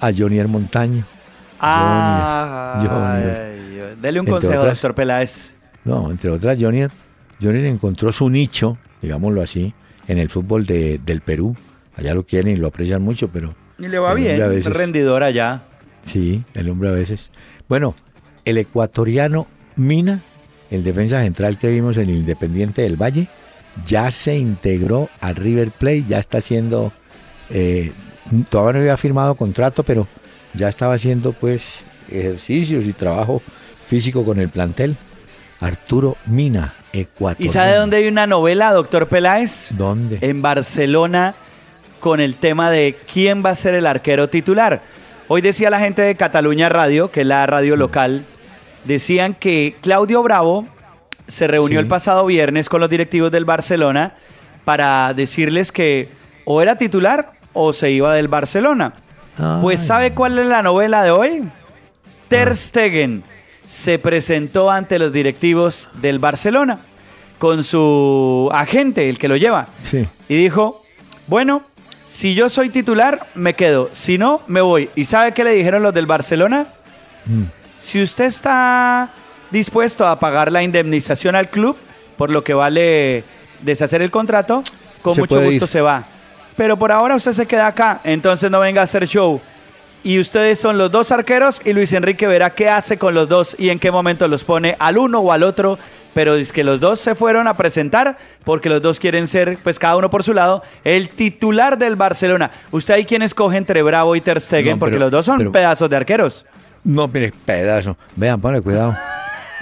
[0.00, 1.04] a Jonier Montaño.
[1.60, 3.02] Ah, Junior.
[3.02, 5.54] ay, dele un Entre consejo, otras- doctor Peláez.
[5.84, 6.90] No, entre otras, Jonier,
[7.40, 9.72] Jonier encontró su nicho, digámoslo así,
[10.08, 11.54] en el fútbol de- del Perú.
[11.96, 15.62] Allá lo quieren y lo aprecian mucho, pero Y le va bien, veces- rendidor allá.
[16.02, 17.30] sí, el hombre a veces.
[17.68, 17.94] Bueno,
[18.44, 20.20] el ecuatoriano Mina
[20.70, 23.26] el defensa central que vimos en Independiente del Valle,
[23.86, 26.92] ya se integró a River Plate, ya está haciendo,
[27.50, 27.92] eh,
[28.48, 30.06] todavía no había firmado contrato, pero
[30.54, 31.62] ya estaba haciendo pues
[32.08, 33.42] ejercicios y trabajo
[33.84, 34.96] físico con el plantel.
[35.60, 37.36] Arturo Mina, Ecuador.
[37.38, 39.68] ¿Y sabe dónde hay una novela, doctor Peláez?
[39.72, 40.18] ¿Dónde?
[40.22, 41.34] En Barcelona,
[41.98, 44.80] con el tema de quién va a ser el arquero titular.
[45.32, 48.24] Hoy decía la gente de Cataluña Radio, que es la radio local,
[48.84, 50.66] decían que Claudio Bravo
[51.28, 51.82] se reunió Sí.
[51.82, 54.14] el pasado viernes con los directivos del Barcelona
[54.64, 56.08] para decirles que
[56.44, 58.94] o era titular o se iba del Barcelona.
[59.62, 59.86] Pues.
[59.86, 61.48] ¿sabe cuál es la novela de hoy?
[62.26, 63.22] Ter Stegen
[63.64, 66.80] se presentó ante los directivos del Barcelona
[67.38, 70.06] con su agente, el que lo lleva, Sí.
[70.28, 70.82] y dijo,
[71.28, 71.62] bueno,
[72.10, 74.90] si yo soy titular, me quedo, si no, me voy.
[74.96, 76.66] ¿Y sabe qué le dijeron los del Barcelona?
[77.24, 77.44] Mm.
[77.78, 79.10] Si usted está
[79.52, 81.76] dispuesto a pagar la indemnización al club
[82.16, 83.22] por lo que vale
[83.62, 84.64] deshacer el contrato,
[85.02, 85.68] con Se mucho gusto ir.
[85.68, 86.02] se va.
[86.56, 89.40] Pero por ahora usted se queda acá, entonces no venga a hacer show.
[90.02, 93.54] Y ustedes son los dos arqueros y Luis Enrique verá qué hace con los dos
[93.56, 95.78] y en qué momento los pone al uno o al otro.
[96.14, 99.78] Pero es que los dos se fueron a presentar porque los dos quieren ser, pues
[99.78, 102.50] cada uno por su lado, el titular del Barcelona.
[102.72, 104.72] ¿Usted ahí quién escoge entre Bravo y Ter Stegen?
[104.72, 106.46] No, porque pero- los dos son pero- pedazos de arqueros.
[106.82, 107.96] No, mire, pedazo.
[108.16, 108.96] Vean, ponle cuidado.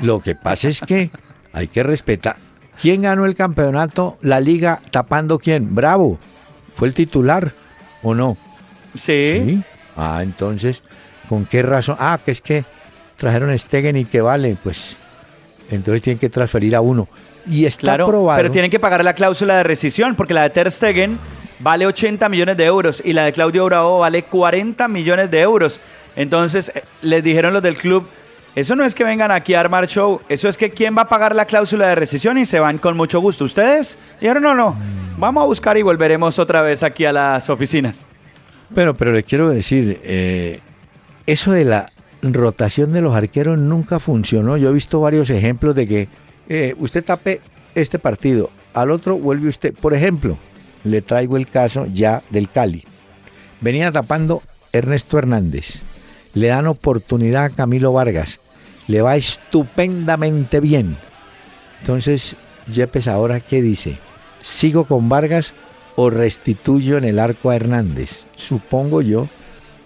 [0.03, 1.11] Lo que pasa es que
[1.53, 2.37] hay que respetar.
[2.81, 4.17] ¿Quién ganó el campeonato?
[4.23, 5.75] La liga tapando quién?
[5.75, 6.19] Bravo.
[6.77, 7.51] ¿Fue el titular
[8.05, 8.37] o no?
[8.97, 9.61] Sí.
[9.97, 10.83] Ah, entonces,
[11.29, 11.97] ¿con qué razón?
[11.99, 12.65] Ah, que es que
[13.17, 14.97] trajeron Stegen y que vale, pues
[15.71, 17.09] entonces tienen que transferir a uno.
[17.49, 18.37] Y está Claro, probado.
[18.39, 21.19] pero tienen que pagar la cláusula de rescisión porque la de Ter Stegen
[21.61, 25.81] vale 80 millones de euros y la de Claudio Bravo vale 40 millones de euros.
[26.17, 28.07] Entonces eh, les dijeron los del club,
[28.55, 31.09] eso no es que vengan aquí a armar show, eso es que quién va a
[31.09, 33.45] pagar la cláusula de rescisión y se van con mucho gusto.
[33.45, 33.99] ¿Ustedes?
[34.21, 34.77] Dijeron, no, no,
[35.17, 38.07] vamos a buscar y volveremos otra vez aquí a las oficinas.
[38.75, 40.61] Pero, pero le quiero decir, eh,
[41.27, 41.91] eso de la
[42.23, 44.57] rotación de los arqueros nunca funcionó.
[44.57, 46.09] Yo he visto varios ejemplos de que
[46.49, 47.41] eh, usted tape
[47.75, 49.75] este partido, al otro vuelve usted.
[49.75, 50.39] Por ejemplo,
[50.85, 52.85] le traigo el caso ya del Cali.
[53.61, 54.43] Venía tapando
[54.73, 55.81] Ernesto Hernández.
[56.35, 58.39] Le dan oportunidad a Camilo Vargas.
[58.87, 60.97] Le va estupendamente bien.
[61.81, 62.37] Entonces,
[62.73, 63.99] Yepes ahora, ¿qué dice?
[64.43, 65.53] ¿Sigo con Vargas
[65.97, 68.25] o restituyo en el arco a Hernández?
[68.37, 69.29] Supongo yo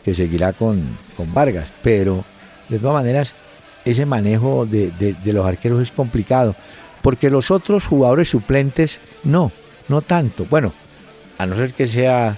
[0.05, 0.80] que seguirá con,
[1.16, 2.24] con Vargas, pero
[2.68, 3.34] de todas maneras,
[3.84, 6.55] ese manejo de, de- de los arqueros es complicado,
[7.03, 9.50] porque los otros jugadores suplentes no,
[9.88, 10.46] no tanto.
[10.48, 10.72] Bueno,
[11.38, 12.36] a no ser que sea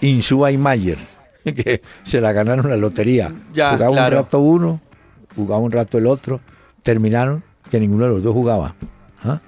[0.00, 0.98] Insúa y Mayer,
[1.44, 3.32] que se la ganaron la lotería.
[3.52, 4.16] Ya, jugaba claro.
[4.18, 4.80] un rato uno,
[5.34, 6.40] jugaba un rato el otro,
[6.82, 8.74] terminaron que ninguno de los dos jugaba.
[9.24, 9.40] ¿Ah?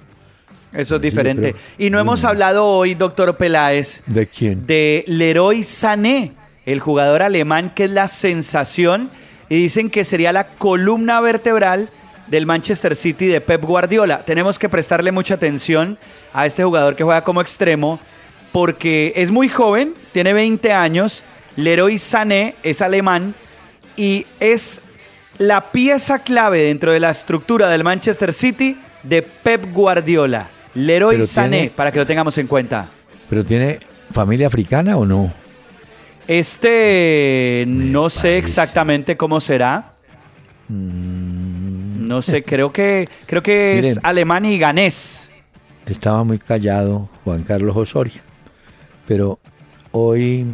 [0.73, 1.55] Eso es diferente.
[1.79, 4.67] Y no hemos hablado hoy, doctor Peláez, ¿De quién?
[4.67, 6.33] de Leroy Sané,
[6.65, 9.09] el jugador alemán que es la sensación
[9.49, 11.89] y dicen que sería la columna vertebral
[12.27, 14.19] del Manchester City de Pep Guardiola.
[14.23, 15.97] Tenemos que prestarle mucha atención
[16.33, 17.99] a este jugador que juega como extremo
[18.51, 21.23] porque es muy joven, tiene 20 años,
[21.55, 23.33] Leroy Sané es alemán
[23.97, 24.81] y es
[25.39, 30.47] la pieza clave dentro de la estructura del Manchester City de Pep Guardiola.
[30.75, 32.87] Leroy Pero Sané, tiene- para que lo tengamos en cuenta.
[33.29, 33.79] ¿Pero tiene
[34.13, 35.31] familia africana o no?
[36.29, 39.95] Este no sé exactamente cómo será.
[40.67, 43.99] No sé, creo que creo que es Miren.
[44.03, 45.27] alemán y ganés.
[45.87, 48.21] Estaba muy callado Juan Carlos Osorio,
[49.07, 49.39] pero
[49.91, 50.45] hoy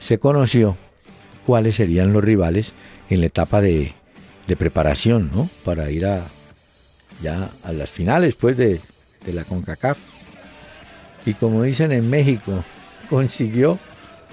[0.00, 0.76] se conoció
[1.46, 2.72] cuáles serían los rivales
[3.08, 3.92] en la etapa de,
[4.48, 5.48] de preparación, ¿no?
[5.64, 6.24] Para ir a
[7.22, 8.80] ya a las finales, pues, de,
[9.24, 9.98] de la CONCACAF.
[11.24, 12.64] Y como dicen en México,
[13.08, 13.78] consiguió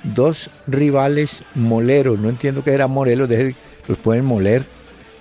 [0.04, 2.20] dos rivales moleros.
[2.20, 3.56] No entiendo qué era Morelos, deje-
[3.88, 4.66] los pueden moler,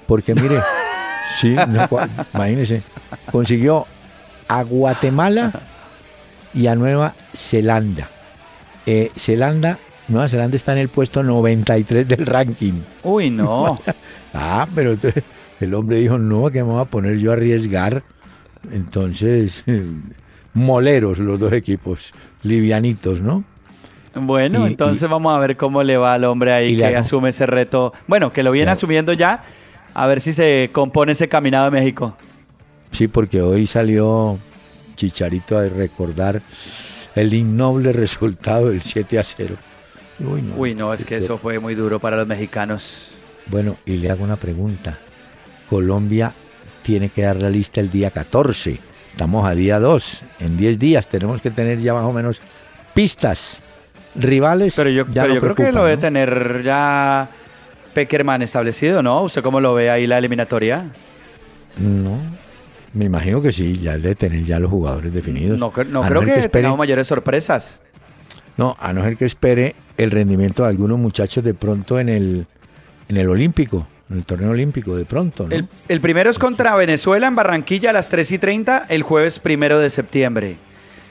[0.06, 0.58] porque mire,
[1.40, 1.88] sí, no,
[2.34, 2.82] imagínense,
[3.32, 3.86] consiguió
[4.48, 5.52] a Guatemala
[6.54, 8.08] y a Nueva Zelanda.
[8.86, 12.74] Eh, Zelanda, Nueva Zelanda está en el puesto 93 del ranking.
[13.02, 13.80] Uy, no.
[14.34, 15.24] Ah, pero entonces
[15.58, 18.02] el hombre dijo, no, que me voy a poner yo a arriesgar.
[18.70, 19.64] Entonces,
[20.54, 22.12] moleros los dos equipos,
[22.42, 23.44] livianitos, ¿no?
[24.26, 27.30] Bueno, Y- entonces vamos a ver cómo le va al hombre ahí que hago- asume
[27.30, 27.92] ese reto.
[28.06, 29.42] Bueno, que lo viene asumiendo ya.
[29.94, 32.16] A ver si se compone ese caminado de México.
[32.92, 34.38] Sí, porque hoy salió
[34.96, 36.40] Chicharito a recordar
[37.14, 39.56] el innoble resultado del 7 a 0.
[40.20, 40.54] Uy, no.
[40.56, 43.10] Uy, no, es que eso fue muy duro para los mexicanos.
[43.46, 44.98] Bueno, y le hago una pregunta.
[45.70, 46.32] Colombia
[46.82, 48.78] tiene que dar la lista el día 14.
[49.12, 50.20] Estamos a día 2.
[50.40, 52.40] En 10 días tenemos que tener ya más o menos
[52.94, 53.58] pistas.
[54.14, 54.74] Rivales.
[54.76, 56.00] Pero yo, ya pero no yo creo que lo debe ¿no?
[56.00, 57.28] tener ya
[57.94, 59.22] Peckerman establecido, ¿no?
[59.22, 60.84] ¿Usted cómo lo ve ahí la eliminatoria?
[61.78, 62.18] No.
[62.94, 65.58] Me imagino que sí, ya debe tener ya los jugadores definidos.
[65.58, 65.92] No, creo
[66.22, 67.82] que, espere- tengamos mayores sorpresas.
[68.56, 72.46] No, a no ser que espere el rendimiento de algunos muchachos de pronto en el,
[73.08, 75.54] en el Olímpico, en el torneo olímpico, de pronto, ¿no?
[75.54, 79.38] El, el primero es contra Venezuela en Barranquilla a las 3 y 30 el jueves
[79.38, 80.56] primero de septiembre.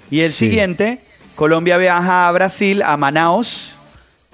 [0.09, 0.47] Y el Sí.
[0.49, 0.99] siguiente,
[1.37, 3.75] Colombia viaja a Brasil, a Manaos,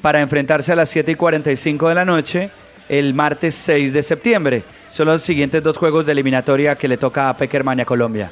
[0.01, 2.49] para enfrentarse a las 7 y 45 de la noche
[2.87, 4.63] el martes 6 de septiembre.
[4.89, 8.31] Son los siguientes dos juegos de eliminatoria que le toca a Peckerman y a Colombia.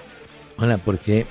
[0.57, 1.26] Hola, porque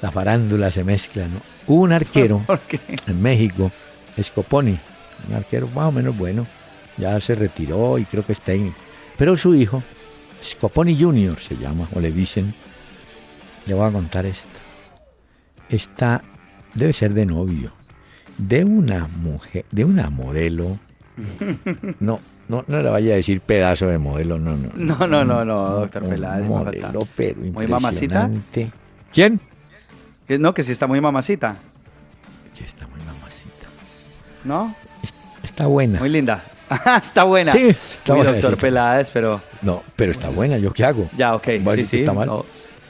[0.00, 1.40] la farándula se mezcla, ¿no?
[1.66, 2.42] Hubo un arquero
[3.08, 3.72] en México,
[4.22, 4.78] Scoponi,
[5.28, 6.46] un arquero más o menos bueno,
[6.96, 8.76] ya se retiró y creo que es técnico.
[9.16, 9.82] Pero su hijo,
[10.44, 12.54] Scoponi Junior se llama, o le dicen,
[13.66, 14.57] le voy a contar esto.
[15.68, 16.22] Está,
[16.74, 17.72] debe ser de novio,
[18.38, 20.78] de una mujer, de una modelo.
[22.00, 24.70] No, no, no le vaya a decir pedazo de modelo, no, no.
[24.76, 26.46] No, no, no, no, doctor Peláez.
[26.46, 28.30] modelo, pero Muy mamacita.
[29.12, 29.40] ¿Quién?
[30.26, 31.56] Que No, que sí está muy mamacita,
[32.54, 33.66] Sí, está muy mamacita.
[34.44, 34.74] ¿no?
[35.42, 35.98] Está buena.
[35.98, 36.44] Muy linda.
[37.02, 37.52] está buena.
[37.52, 38.60] Sí, está buena, doctor sí.
[38.60, 41.08] Peláez, pero No, pero está buena, ¿yo qué hago?
[41.16, 41.44] ya, ok.
[41.46, 41.96] Sí, que sí.
[41.98, 42.26] está mal.
[42.28, 42.44] no.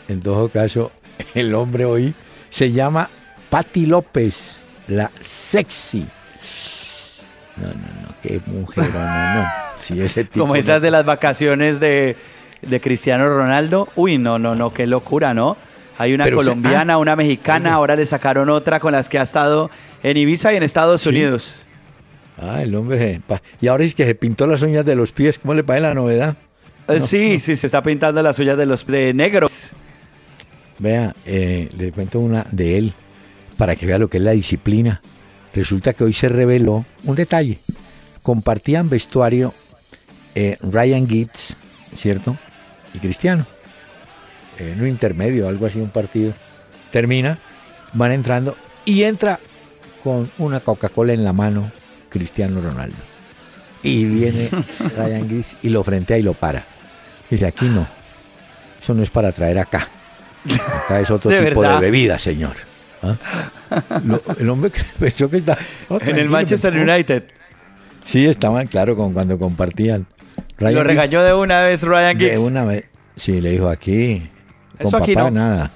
[0.08, 0.92] En todo caso,
[1.34, 2.14] el hombre hoy
[2.58, 3.08] se llama
[3.50, 6.06] Patti López, la sexy.
[7.56, 9.42] No, no, no, qué mujer, no,
[9.96, 12.16] no, ese tipo Como no- esas de las vacaciones de,
[12.62, 13.88] de Cristiano Ronaldo.
[13.96, 15.56] Uy, no, no, no, qué locura, ¿no?
[15.98, 19.18] Hay una Pero se- colombiana, ah, una mexicana, ahora le sacaron otra con las que
[19.18, 19.70] ha estado
[20.02, 21.08] en Ibiza y en Estados Sí.
[21.08, 21.60] Unidos.
[22.40, 22.98] Ah, el hombre.
[22.98, 23.20] se-
[23.60, 25.38] Y ahora es que se pintó las uñas de los pies.
[25.40, 26.36] ¿Cómo le parece la novedad?
[26.88, 29.72] Eh, No, sí, sí, se está pintando las suyas de los de negros.
[30.78, 32.94] Vea, eh, le cuento una de él
[33.56, 35.00] para que vea lo que es la disciplina.
[35.52, 37.58] Resulta que hoy se reveló un detalle.
[38.22, 39.52] Compartían vestuario
[40.34, 41.56] eh, Ryan Giggs,
[41.96, 42.36] ¿cierto?
[42.94, 43.46] Y Cristiano.
[44.58, 46.34] En un intermedio, algo así, un partido.
[46.92, 47.38] Termina,
[47.92, 49.40] van entrando y entra
[50.02, 51.72] con una Coca-Cola en la mano
[52.08, 52.96] Cristiano Ronaldo.
[53.82, 54.48] Y viene
[54.96, 56.64] Ryan Giggs y lo frentea y lo para.
[57.28, 57.86] Dice, aquí no.
[58.80, 59.88] Eso no es para traer acá.
[60.84, 61.76] Acá es otro ¿De tipo verdad?
[61.76, 62.52] de bebida, señor.
[63.02, 63.16] ¿Ah?
[64.04, 65.56] Lo- el hombre pensó que está...
[65.88, 66.74] no, En el Manchester.
[66.74, 67.24] United.
[68.04, 70.06] Sí, estaban, claro, con cuando compartían.
[70.58, 72.40] Ryan Lo Giggs, regañó de una vez Ryan de Giggs.
[72.40, 72.84] una vez.
[73.16, 74.28] Sí, le dijo aquí.
[74.78, 75.40] Con Eso aquí papá no.
[75.40, 75.70] nada.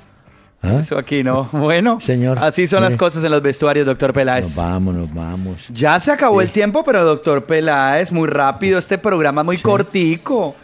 [0.63, 0.79] ¿Ah?
[0.81, 1.45] Eso aquí no.
[1.53, 2.99] Bueno, Señor, así son las mire.
[3.01, 4.55] cosas en los vestuarios, doctor Nos Peláez.
[4.57, 5.63] vamos, nos vamos.
[5.71, 6.47] Ya se acabó Sí.
[6.47, 10.55] el tiempo, pero doctor Peláez, muy rápido, este programa muy cortico.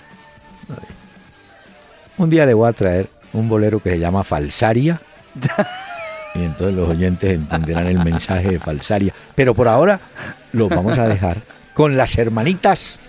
[2.16, 5.00] Un día le voy a traer un bolero que se llama Falsaria.
[6.34, 9.14] y entonces los oyentes entenderán el mensaje de Falsaria.
[9.34, 10.00] Pero por ahora
[10.52, 11.42] lo vamos a dejar
[11.74, 13.00] con las hermanitas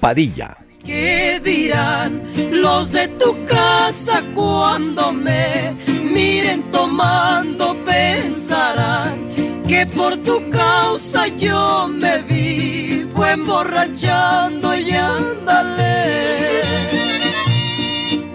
[0.00, 0.56] Padilla.
[0.84, 2.22] ¿Qué dirán
[2.52, 5.76] los de tu casa cuando me
[6.12, 7.76] miren tomando?
[7.84, 9.28] Pensarán
[9.68, 16.18] que por tu causa yo me vivo emborrachando y ándale.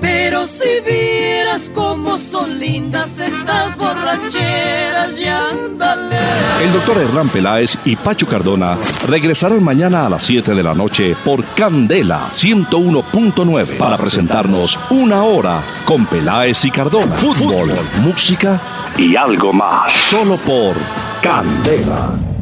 [0.03, 6.17] Pero si vieras cómo son lindas estas borracheras, y ándale.
[6.61, 8.77] El doctor Hernán Peláez y Pacho Cardona
[9.07, 15.63] regresarán mañana a las 7 de la noche por Candela 101.9 para presentarnos una hora
[15.85, 17.15] con Peláez y Cardona.
[17.15, 18.59] Fútbol, música
[18.97, 19.93] y algo más.
[20.03, 20.75] Solo por
[21.21, 22.32] Candela.